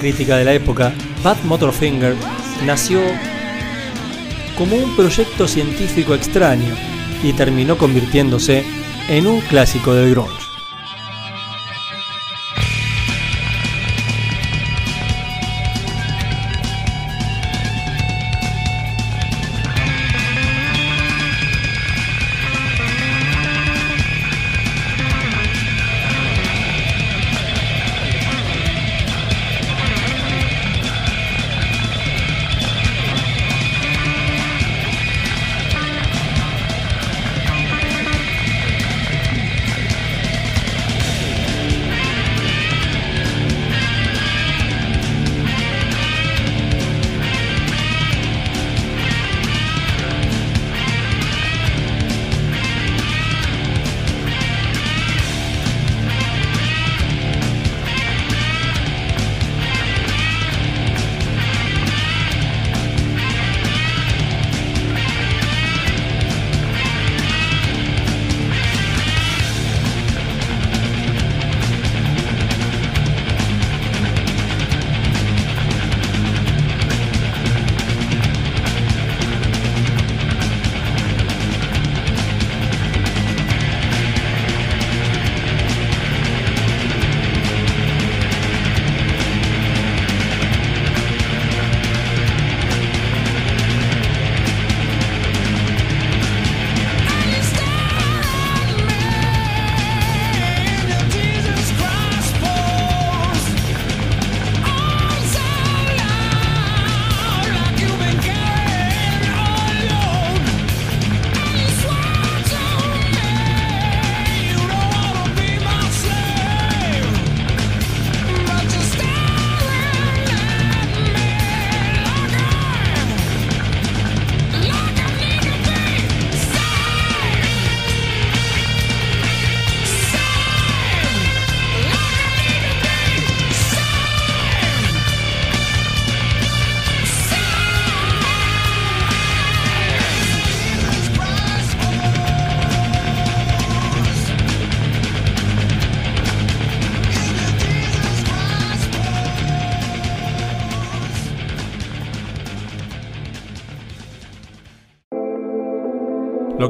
[0.01, 2.17] Crítica de la época, Bad Motorfinger
[2.67, 3.01] nació
[4.57, 6.75] como un proyecto científico extraño
[7.23, 8.65] y terminó convirtiéndose
[9.09, 10.40] en un clásico del grunge.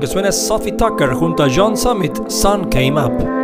[0.01, 3.40] Que suena es Sophie Tucker junto a John Summit, Sun Came Up.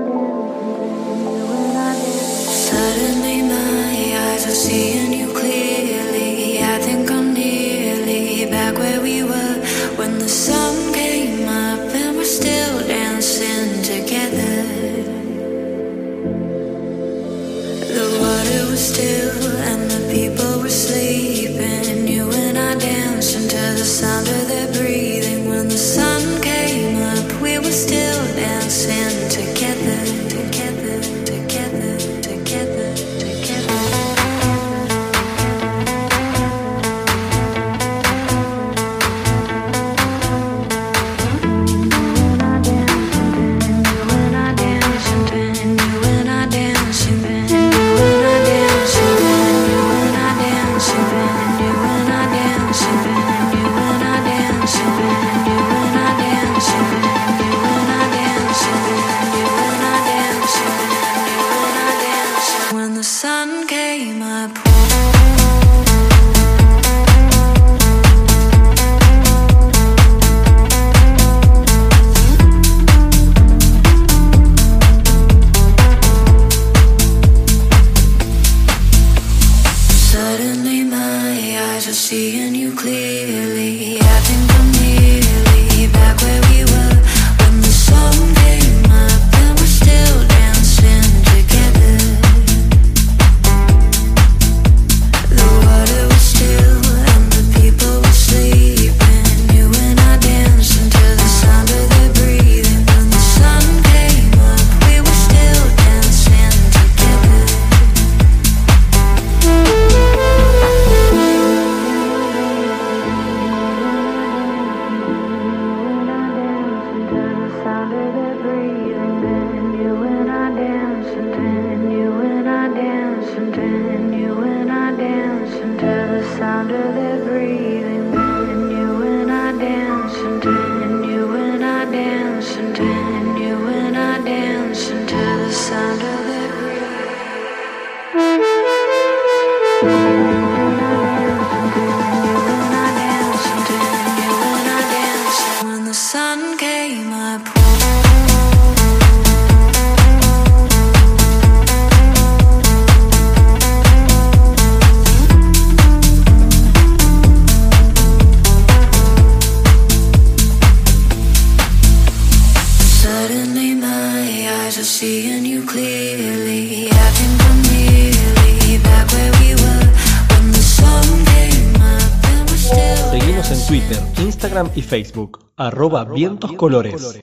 [174.77, 175.51] Y Facebook.
[175.57, 177.23] Arroba vientos colores.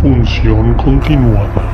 [0.00, 1.73] Función continuada.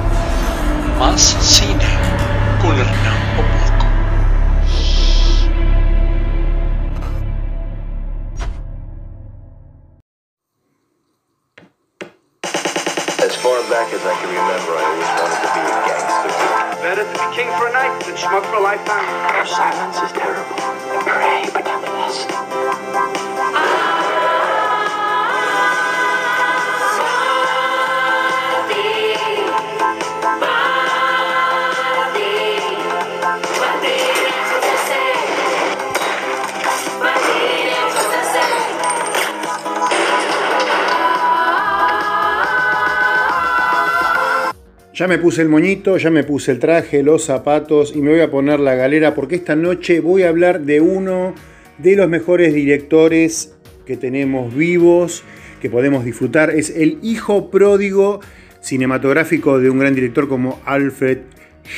[45.10, 48.30] Me puse el moñito, ya me puse el traje, los zapatos y me voy a
[48.30, 51.34] poner la galera porque esta noche voy a hablar de uno
[51.78, 55.24] de los mejores directores que tenemos vivos,
[55.60, 56.50] que podemos disfrutar.
[56.50, 58.20] Es el hijo pródigo
[58.60, 61.18] cinematográfico de un gran director como Alfred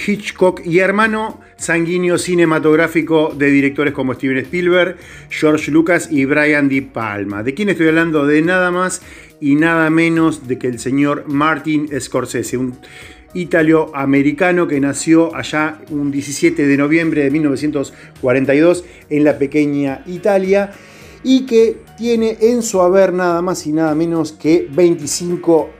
[0.06, 4.96] Hitchcock y hermano sanguíneo cinematográfico de directores como Steven Spielberg,
[5.30, 7.42] George Lucas y Brian De Palma.
[7.42, 8.26] ¿De quién estoy hablando?
[8.26, 9.00] De nada más
[9.40, 12.58] y nada menos de que el señor Martin Scorsese,
[13.34, 20.72] italo-americano que nació allá un 17 de noviembre de 1942 en la pequeña Italia
[21.24, 25.70] y que tiene en su haber nada más y nada menos que 25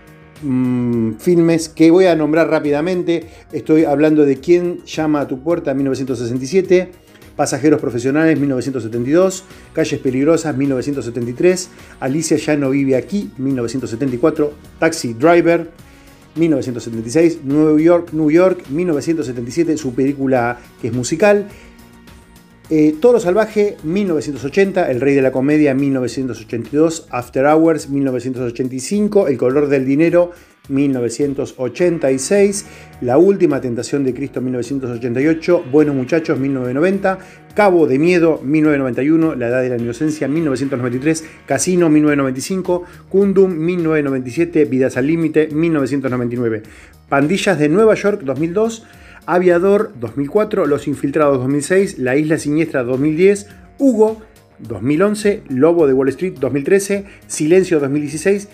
[0.43, 3.27] mm, filmes que voy a nombrar rápidamente.
[3.53, 6.93] Estoy hablando de Quién llama a tu puerta 1967,
[7.37, 11.71] Pasajeros Profesionales 1972, Calles Peligrosas 1973,
[12.01, 15.71] Alicia ya no vive aquí 1974, Taxi Driver
[16.35, 21.49] 1976, New York, New York 1977, su película que es musical.
[22.71, 29.69] Eh, Toro Salvaje 1980, El Rey de la Comedia 1982, After Hours 1985, El Color
[29.69, 30.33] del Dinero
[30.69, 32.67] 1986,
[33.01, 37.19] La Última Tentación de Cristo 1988, Buenos Muchachos 1990,
[37.55, 44.97] Cabo de Miedo 1991, La Edad de la Inocencia 1993, Casino 1995, Kundum 1997, Vidas
[44.97, 46.63] al Límite 1999,
[47.09, 48.87] Pandillas de Nueva York 2002,
[49.27, 53.49] Aviador 2004, Los Infiltrados 2006, La Isla Siniestra 2010,
[53.79, 54.23] Hugo
[54.61, 58.49] 2011, Lobo de Wall Street 2013, Silencio 2016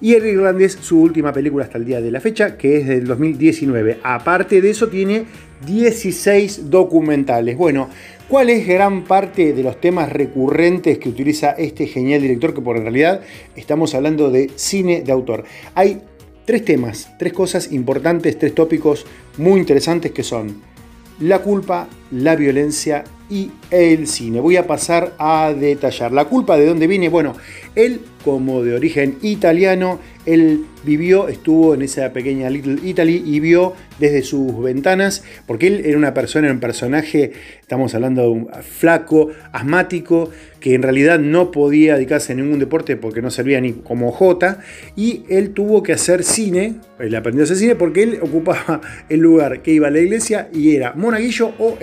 [0.00, 3.06] y El Irlandés, su última película hasta el día de la fecha, que es del
[3.06, 3.98] 2019.
[4.02, 5.26] Aparte de eso, tiene
[5.66, 7.56] 16 documentales.
[7.56, 7.88] Bueno,
[8.28, 12.54] ¿cuál es gran parte de los temas recurrentes que utiliza este genial director?
[12.54, 13.20] Que por en realidad
[13.54, 15.44] estamos hablando de cine de autor.
[15.74, 16.00] Hay
[16.46, 19.04] tres temas, tres cosas importantes, tres tópicos
[19.36, 20.62] muy interesantes que son
[21.20, 24.40] la culpa, la violencia y el cine.
[24.40, 26.12] Voy a pasar a detallar.
[26.12, 27.08] La culpa de dónde viene.
[27.08, 27.36] Bueno,
[27.74, 33.74] él como de origen italiano, él vivió, estuvo en esa pequeña Little Italy y vio
[33.98, 39.28] desde sus ventanas, porque él era una persona, un personaje, estamos hablando de un flaco,
[39.52, 44.12] asmático, que en realidad no podía dedicarse a ningún deporte porque no servía ni como
[44.12, 44.60] Jota,
[44.96, 49.20] y él tuvo que hacer cine, él aprendió a hacer cine porque él ocupaba el
[49.20, 51.76] lugar que iba a la iglesia y era monaguillo o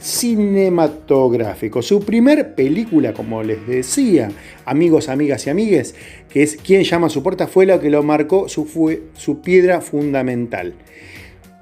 [0.00, 1.82] cinematográfico.
[1.82, 4.30] Su primer película, como les decía,
[4.64, 5.94] amigos, amigas y amigues,
[6.30, 9.42] que es Quien llama a su puerta, fue la que lo marcó, su, fue, su
[9.42, 10.74] piedra fundamental.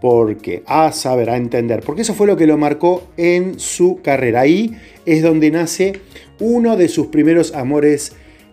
[0.01, 4.43] Porque, a saber, a entender, porque eso fue lo que lo marcó en su carrera.
[4.43, 5.95] Ahí es donde nace
[6.39, 8.13] uno de sus primeros amores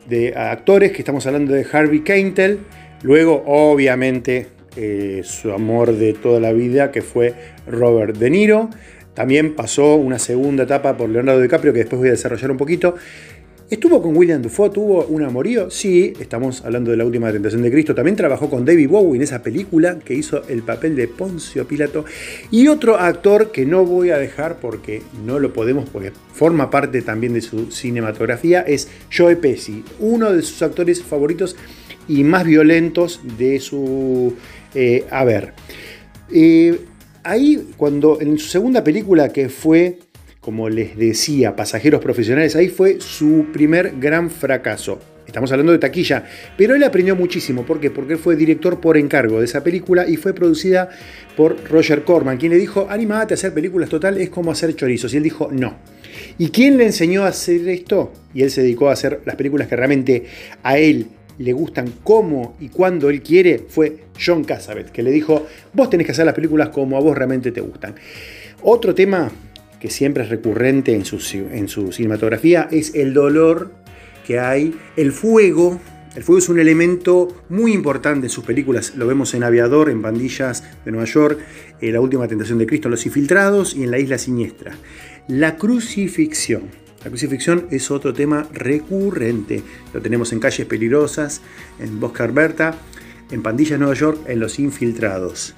[0.10, 2.62] de actores, que estamos hablando de Harvey Keitel.
[3.04, 7.34] Luego, obviamente, eh, su amor de toda la vida, que fue
[7.68, 8.70] Robert De Niro.
[9.14, 12.96] También pasó una segunda etapa por Leonardo DiCaprio, que después voy a desarrollar un poquito.
[13.68, 14.76] ¿Estuvo con William Dufault?
[14.76, 15.72] ¿Tuvo un amorío?
[15.72, 17.96] Sí, estamos hablando de la última tentación de Cristo.
[17.96, 22.06] También trabajó con David Bowie en esa película que hizo el papel de Poncio Pilato.
[22.52, 27.02] Y otro actor que no voy a dejar porque no lo podemos, porque forma parte
[27.02, 31.56] también de su cinematografía, es Joe Pesci, uno de sus actores favoritos
[32.08, 34.36] y más violentos de su
[34.76, 35.54] eh, haber.
[36.32, 36.80] Eh,
[37.24, 40.00] ahí, cuando en su segunda película, que fue,
[40.42, 45.00] como les decía, Pasajeros Profesionales, ahí fue su primer gran fracaso.
[45.26, 46.24] Estamos hablando de taquilla,
[46.56, 47.66] pero él aprendió muchísimo.
[47.66, 47.90] ¿Por qué?
[47.90, 50.90] Porque fue director por encargo de esa película y fue producida
[51.36, 55.14] por Roger Corman, quien le dijo, animate a hacer películas total, es como hacer chorizos.
[55.14, 55.78] Y él dijo, no.
[56.38, 58.14] ¿Y quién le enseñó a hacer esto?
[58.34, 60.26] Y él se dedicó a hacer las películas que realmente
[60.62, 61.08] a él
[61.38, 66.06] le gustan como y cuando él quiere fue John Cassavet, que le dijo, vos tenés
[66.06, 67.96] que hacer las películas como a vos realmente te gustan.
[68.62, 69.30] Otro tema
[69.80, 71.18] que siempre es recurrente en su,
[71.52, 73.72] en su cinematografía es el dolor
[74.26, 75.80] que hay, el fuego.
[76.16, 78.96] El fuego es un elemento muy importante en sus películas.
[78.96, 81.40] Lo vemos en Aviador, en Pandillas de Nueva York,
[81.82, 84.76] en La Última Tentación de Cristo, Los Infiltrados y en La Isla Siniestra.
[85.28, 86.85] La crucifixión.
[87.06, 89.62] La crucifixión es otro tema recurrente.
[89.94, 91.40] Lo tenemos en Calles Peligrosas,
[91.80, 92.76] en Bosque Alberta,
[93.30, 95.54] en Pandillas Nueva York, en Los Infiltrados.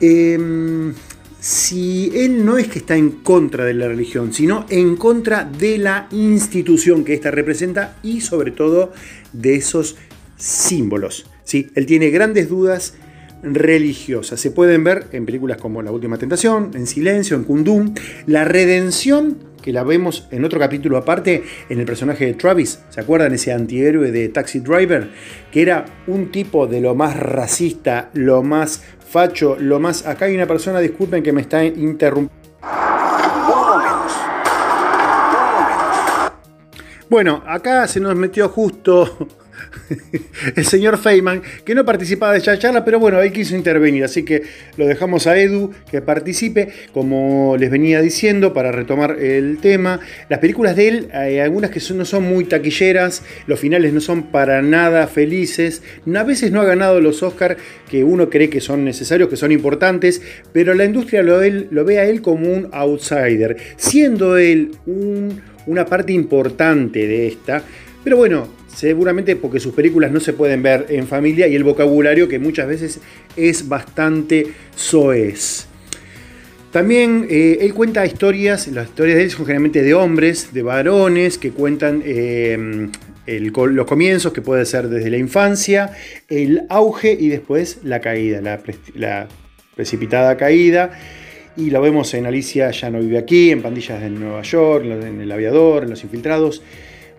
[0.00, 0.94] Em,
[1.38, 5.76] si él no es que está en contra de la religión, sino en contra de
[5.76, 8.94] la institución que ésta representa y sobre todo
[9.34, 9.96] de esos
[10.38, 11.26] símbolos.
[11.44, 11.68] ¿sí?
[11.74, 12.94] Él tiene grandes dudas
[13.42, 14.40] religiosas.
[14.40, 17.94] Se pueden ver en películas como La Última Tentación, En Silencio, en Kundum.
[18.26, 22.80] La redención, que la vemos en otro capítulo aparte, en el personaje de Travis.
[22.90, 25.08] ¿Se acuerdan ese antihéroe de Taxi Driver?
[25.50, 30.06] Que era un tipo de lo más racista, lo más facho, lo más...
[30.06, 32.42] Acá hay una persona, disculpen que me está interrumpiendo.
[37.08, 39.28] Bueno, acá se nos metió justo
[40.56, 44.24] el señor Feynman, que no participaba de esta charla, pero bueno, él quiso intervenir, así
[44.24, 44.42] que
[44.76, 50.00] lo dejamos a Edu que participe, como les venía diciendo, para retomar el tema.
[50.28, 54.24] Las películas de él, hay algunas que no son muy taquilleras, los finales no son
[54.24, 55.82] para nada felices,
[56.14, 57.56] a veces no ha ganado los Oscars
[57.90, 60.22] que uno cree que son necesarios, que son importantes,
[60.52, 66.12] pero la industria lo, ve a él como un outsider, siendo él un- una parte
[66.12, 67.62] importante de esta,
[68.04, 72.28] pero bueno, seguramente porque sus películas no se pueden ver en familia y el vocabulario
[72.28, 73.00] que muchas veces
[73.36, 75.66] es bastante soez.
[76.70, 81.36] También eh, él cuenta historias, las historias de él son generalmente de hombres, de varones,
[81.36, 82.02] que cuentan
[83.52, 85.92] co- los comienzos, que puede ser desde la infancia,
[86.30, 88.40] el auge y después la caída,
[88.94, 89.28] la
[89.76, 90.98] precipitada caída.
[91.58, 95.20] Y lo vemos en Alicia ya no vive aquí, en Pandillas de Nueva York, en
[95.20, 96.62] El Aviador, en Los Infiltrados.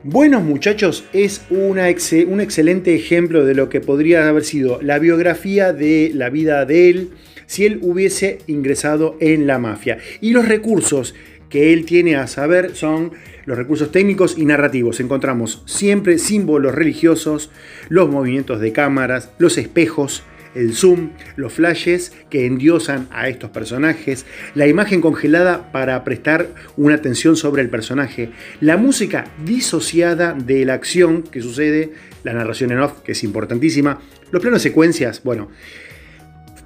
[0.03, 4.99] Buenos Muchachos es una exe- un excelente ejemplo de lo que podría haber sido la
[4.99, 7.09] biografía de la vida de él
[7.45, 9.99] si él hubiese ingresado en la mafia.
[10.19, 11.15] Y los recursos
[11.49, 13.11] que él tiene a saber son
[13.45, 14.99] los recursos técnicos y narrativos.
[14.99, 17.49] Encontramos siempre símbolos religiosos,
[17.87, 20.23] los movimientos de cámaras, los espejos,
[20.55, 24.25] el zoom, los flashes que endiosan a estos personajes,
[24.55, 28.29] la imagen congelada para prestar una atención sobre el personaje,
[28.61, 31.93] la música disociada de la acción que sucede,
[32.23, 33.99] la narración en off, que es importantísima,
[34.31, 35.49] los planos secuencias, bueno,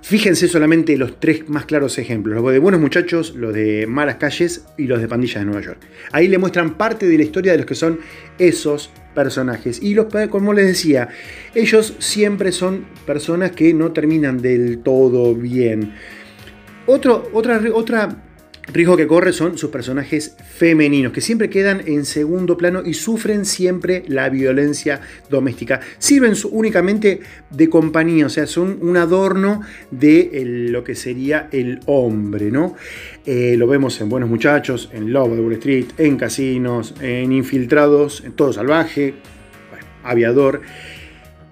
[0.08, 4.64] Fíjense solamente los tres más claros ejemplos, los de Buenos Muchachos, los de Malas Calles
[4.78, 5.82] y los de Pandillas de Nueva York.
[6.14, 8.00] Ahí le muestran parte de la historia de los que son
[8.40, 9.84] esos personajes.
[9.84, 11.10] Y los, como les decía,
[11.54, 15.92] ellos siempre son personas que no terminan del todo bien.
[16.86, 18.27] Otro, otra, otra
[18.74, 23.46] riesgo que corre son sus personajes femeninos, que siempre quedan en segundo plano y sufren
[23.46, 25.00] siempre la violencia
[25.30, 25.80] doméstica.
[26.00, 31.80] Sirven únicamente de compañía, o sea, son un adorno de el- lo que sería el
[31.86, 32.76] hombre, ¿no?
[33.26, 38.22] Eh, lo vemos en Buenos Muchachos, en Love de Wall Street, en Casinos, en Infiltrados,
[38.26, 39.14] en Todo Salvaje,
[39.70, 40.62] bueno, Aviador.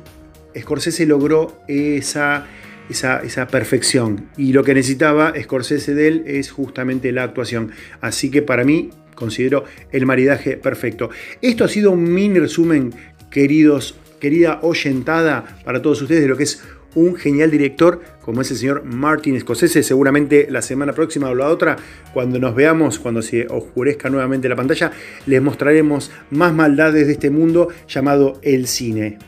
[0.58, 2.46] Scorsese logró esa,
[2.90, 4.28] esa, esa perfección.
[4.36, 7.72] Y lo que necesitaba Scorsese de él es justamente la actuación.
[8.02, 11.10] Así que para mí considero el maridaje perfecto.
[11.42, 12.94] Esto ha sido un mini resumen,
[13.32, 16.62] queridos, querida oyentada, para todos ustedes de lo que es
[16.94, 19.82] un genial director como es el señor Martin Scorsese.
[19.84, 21.76] Seguramente la semana próxima o la otra,
[22.12, 24.90] cuando nos veamos, cuando se oscurezca nuevamente la pantalla,
[25.26, 29.18] les mostraremos más maldades de este mundo llamado el cine.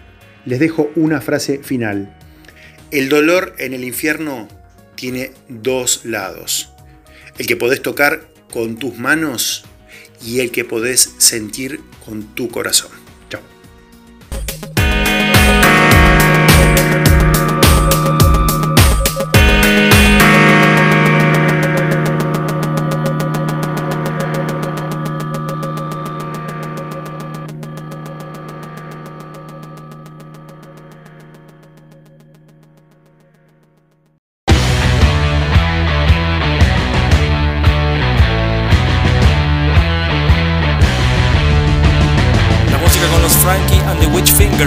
[0.47, 2.16] Les dejo una frase final.
[2.90, 4.48] El dolor en el infierno
[4.94, 6.73] tiene dos lados.
[7.39, 9.68] El que podés tocar con tus manos
[10.23, 12.98] y el que podés sentir con tu corazón.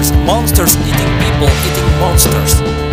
[0.02, 2.91] Witch Monsters Eating People Eating Monsters.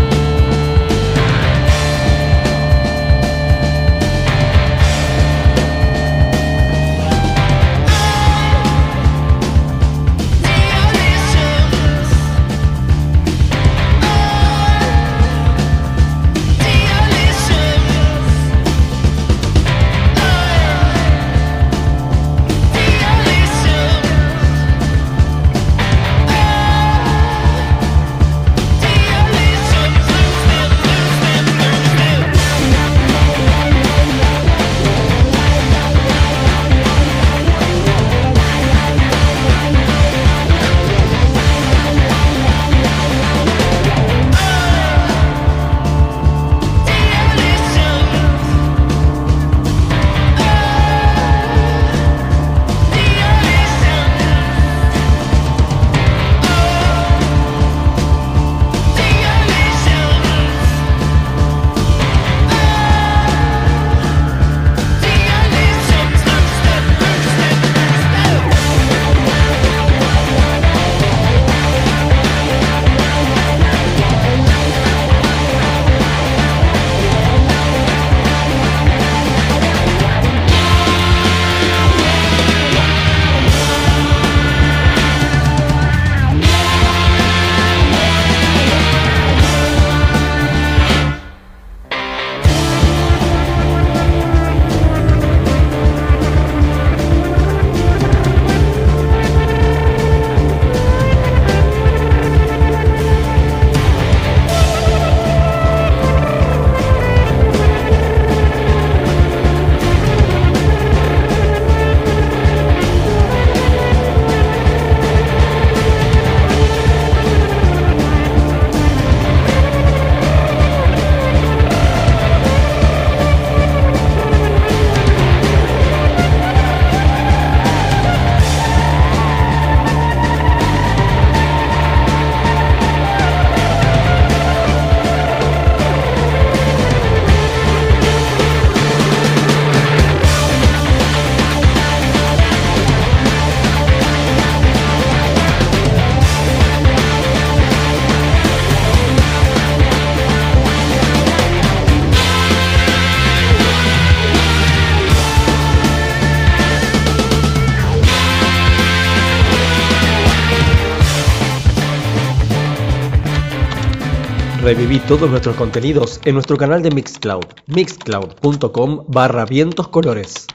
[164.88, 170.46] Reviví todos nuestros contenidos en nuestro canal de Mixcloud, mixcloud.com barra vientos colores.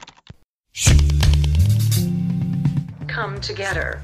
[3.14, 4.00] Come together.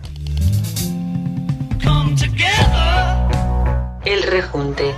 [1.82, 3.26] Come together.
[4.04, 4.94] El rejunte.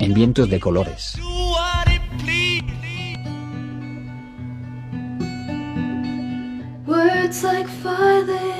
[0.00, 1.14] En vientos de colores.
[6.86, 8.59] Words like violence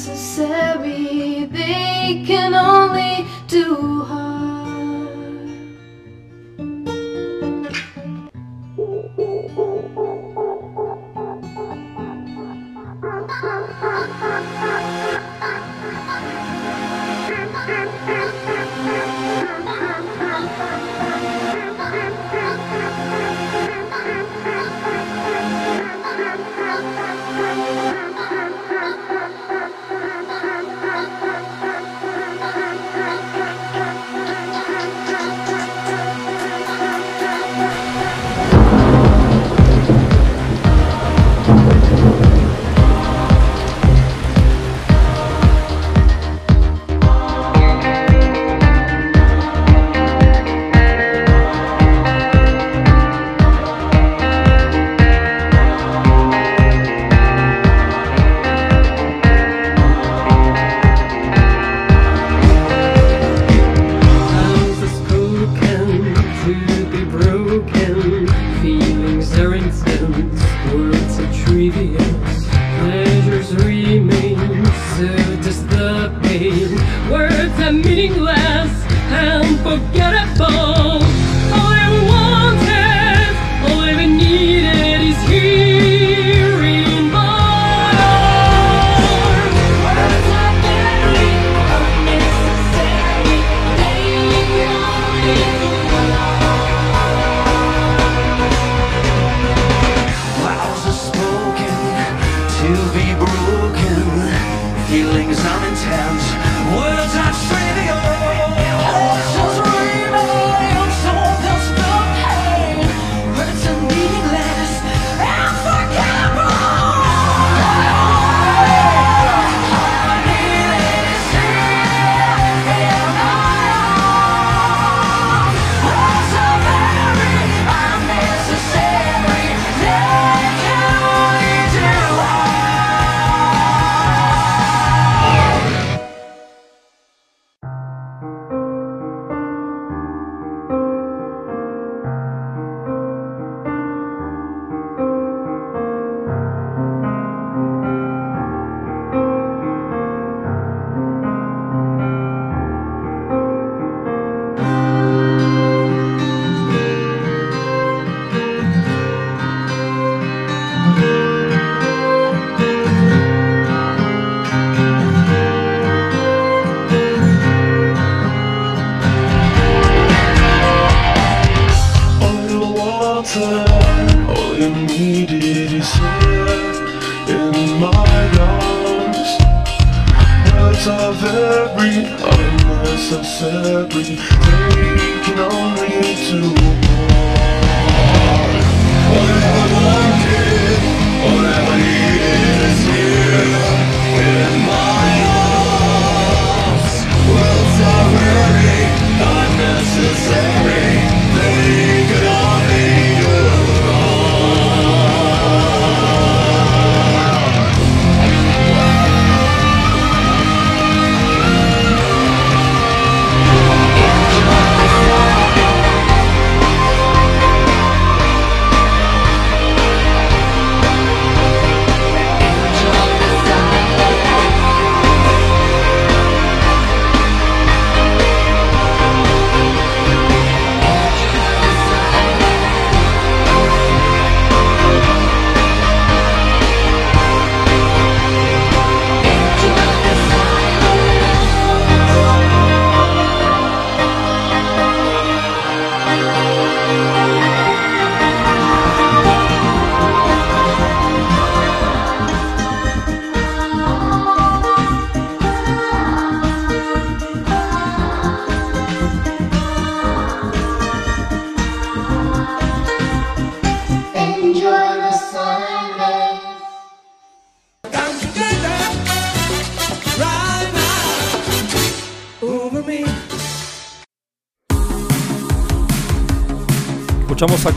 [0.37, 4.20] They can only do harm.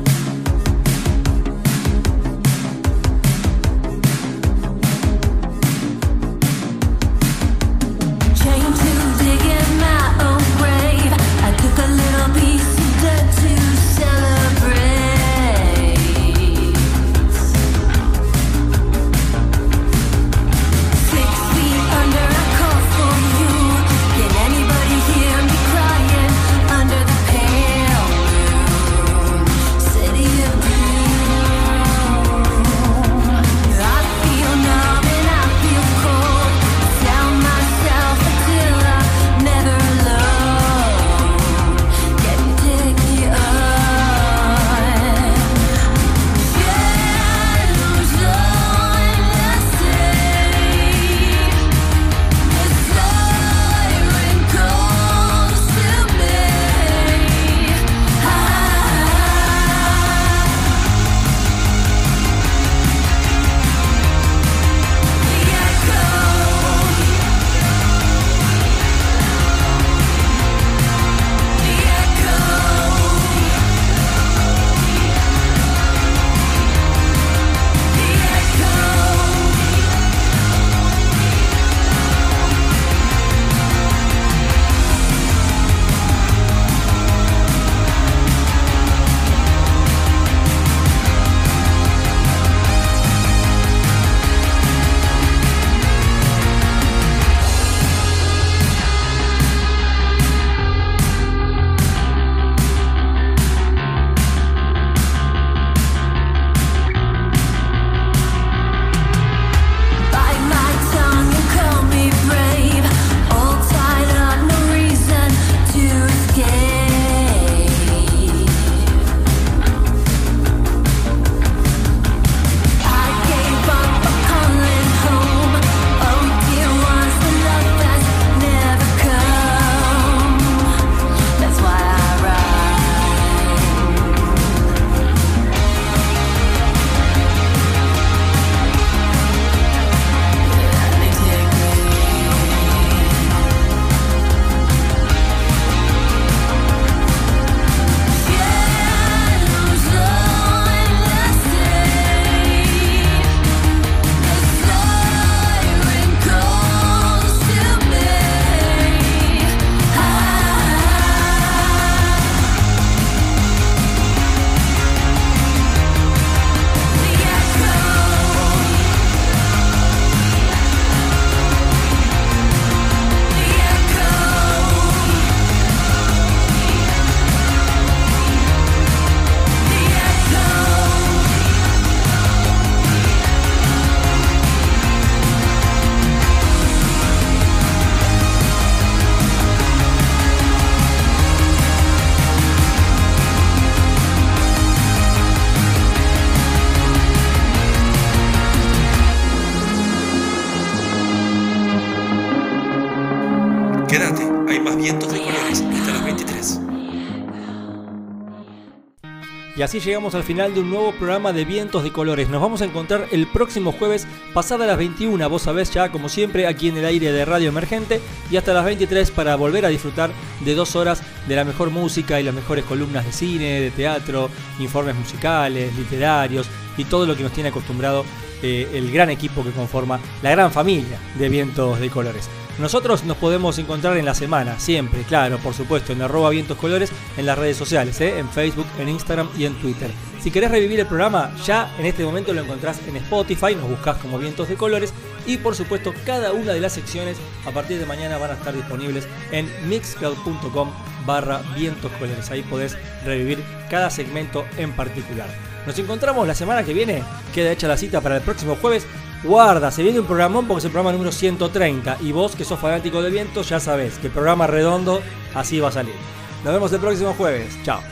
[209.60, 212.30] Y así llegamos al final de un nuevo programa de Vientos de Colores.
[212.30, 216.46] Nos vamos a encontrar el próximo jueves, pasada las 21, vos sabés ya como siempre,
[216.46, 218.00] aquí en el aire de Radio Emergente,
[218.30, 220.12] y hasta las 23 para volver a disfrutar
[220.46, 224.30] de dos horas de la mejor música y las mejores columnas de cine, de teatro,
[224.60, 228.06] informes musicales, literarios y todo lo que nos tiene acostumbrado
[228.42, 232.30] eh, el gran equipo que conforma la gran familia de Vientos de Colores.
[232.60, 236.92] Nosotros nos podemos encontrar en la semana, siempre, claro, por supuesto, en arroba vientos colores
[237.16, 238.18] en las redes sociales, ¿eh?
[238.18, 239.90] en Facebook, en Instagram y en Twitter.
[240.20, 243.96] Si querés revivir el programa, ya en este momento lo encontrás en Spotify, nos buscás
[243.96, 244.92] como vientos de colores
[245.26, 247.16] y por supuesto cada una de las secciones
[247.46, 250.70] a partir de mañana van a estar disponibles en mixcloud.com
[251.06, 252.30] barra vientos colores.
[252.30, 252.76] Ahí podés
[253.06, 255.28] revivir cada segmento en particular.
[255.66, 257.02] Nos encontramos la semana que viene,
[257.34, 258.86] queda hecha la cita para el próximo jueves
[259.22, 262.58] Guarda, se viene un programón porque es el programa número 130 y vos que sos
[262.58, 265.02] fanático de viento ya sabés que el programa redondo
[265.34, 265.94] así va a salir.
[266.42, 267.58] Nos vemos el próximo jueves.
[267.62, 267.82] Chao.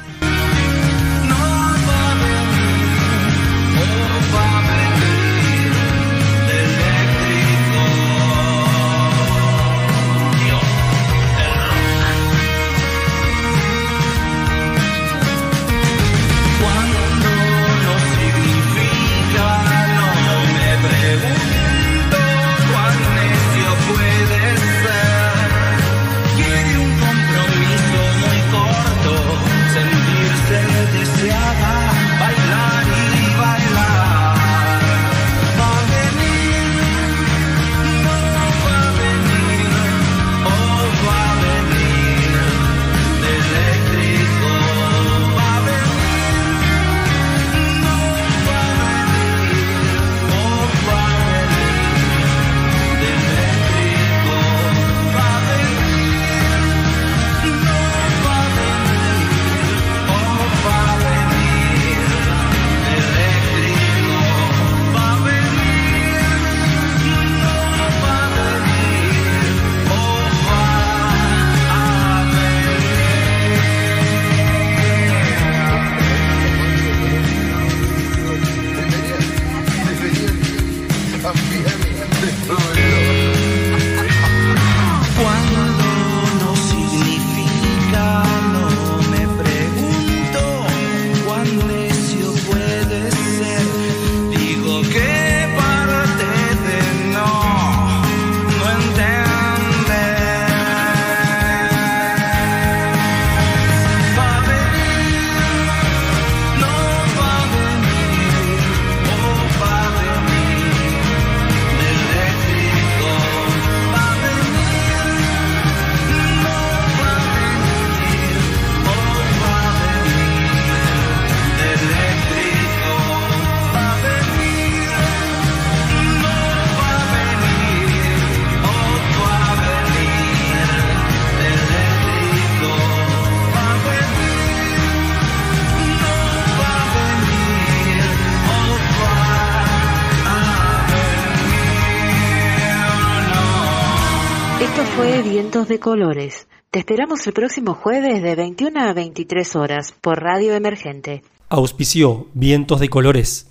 [145.69, 146.49] De Colores.
[146.71, 151.23] Te esperamos el próximo jueves de 21 a 23 horas por Radio Emergente.
[151.51, 153.49] Auspició Vientos de Colores.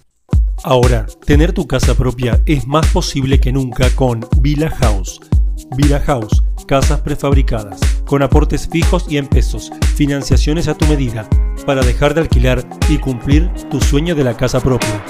[0.64, 5.20] Ahora, tener tu casa propia es más posible que nunca con Villa House.
[5.76, 11.30] Villa House, casas prefabricadas, con aportes fijos y en pesos, financiaciones a tu medida,
[11.66, 15.06] para dejar de alquilar y cumplir tu sueño de la casa propia.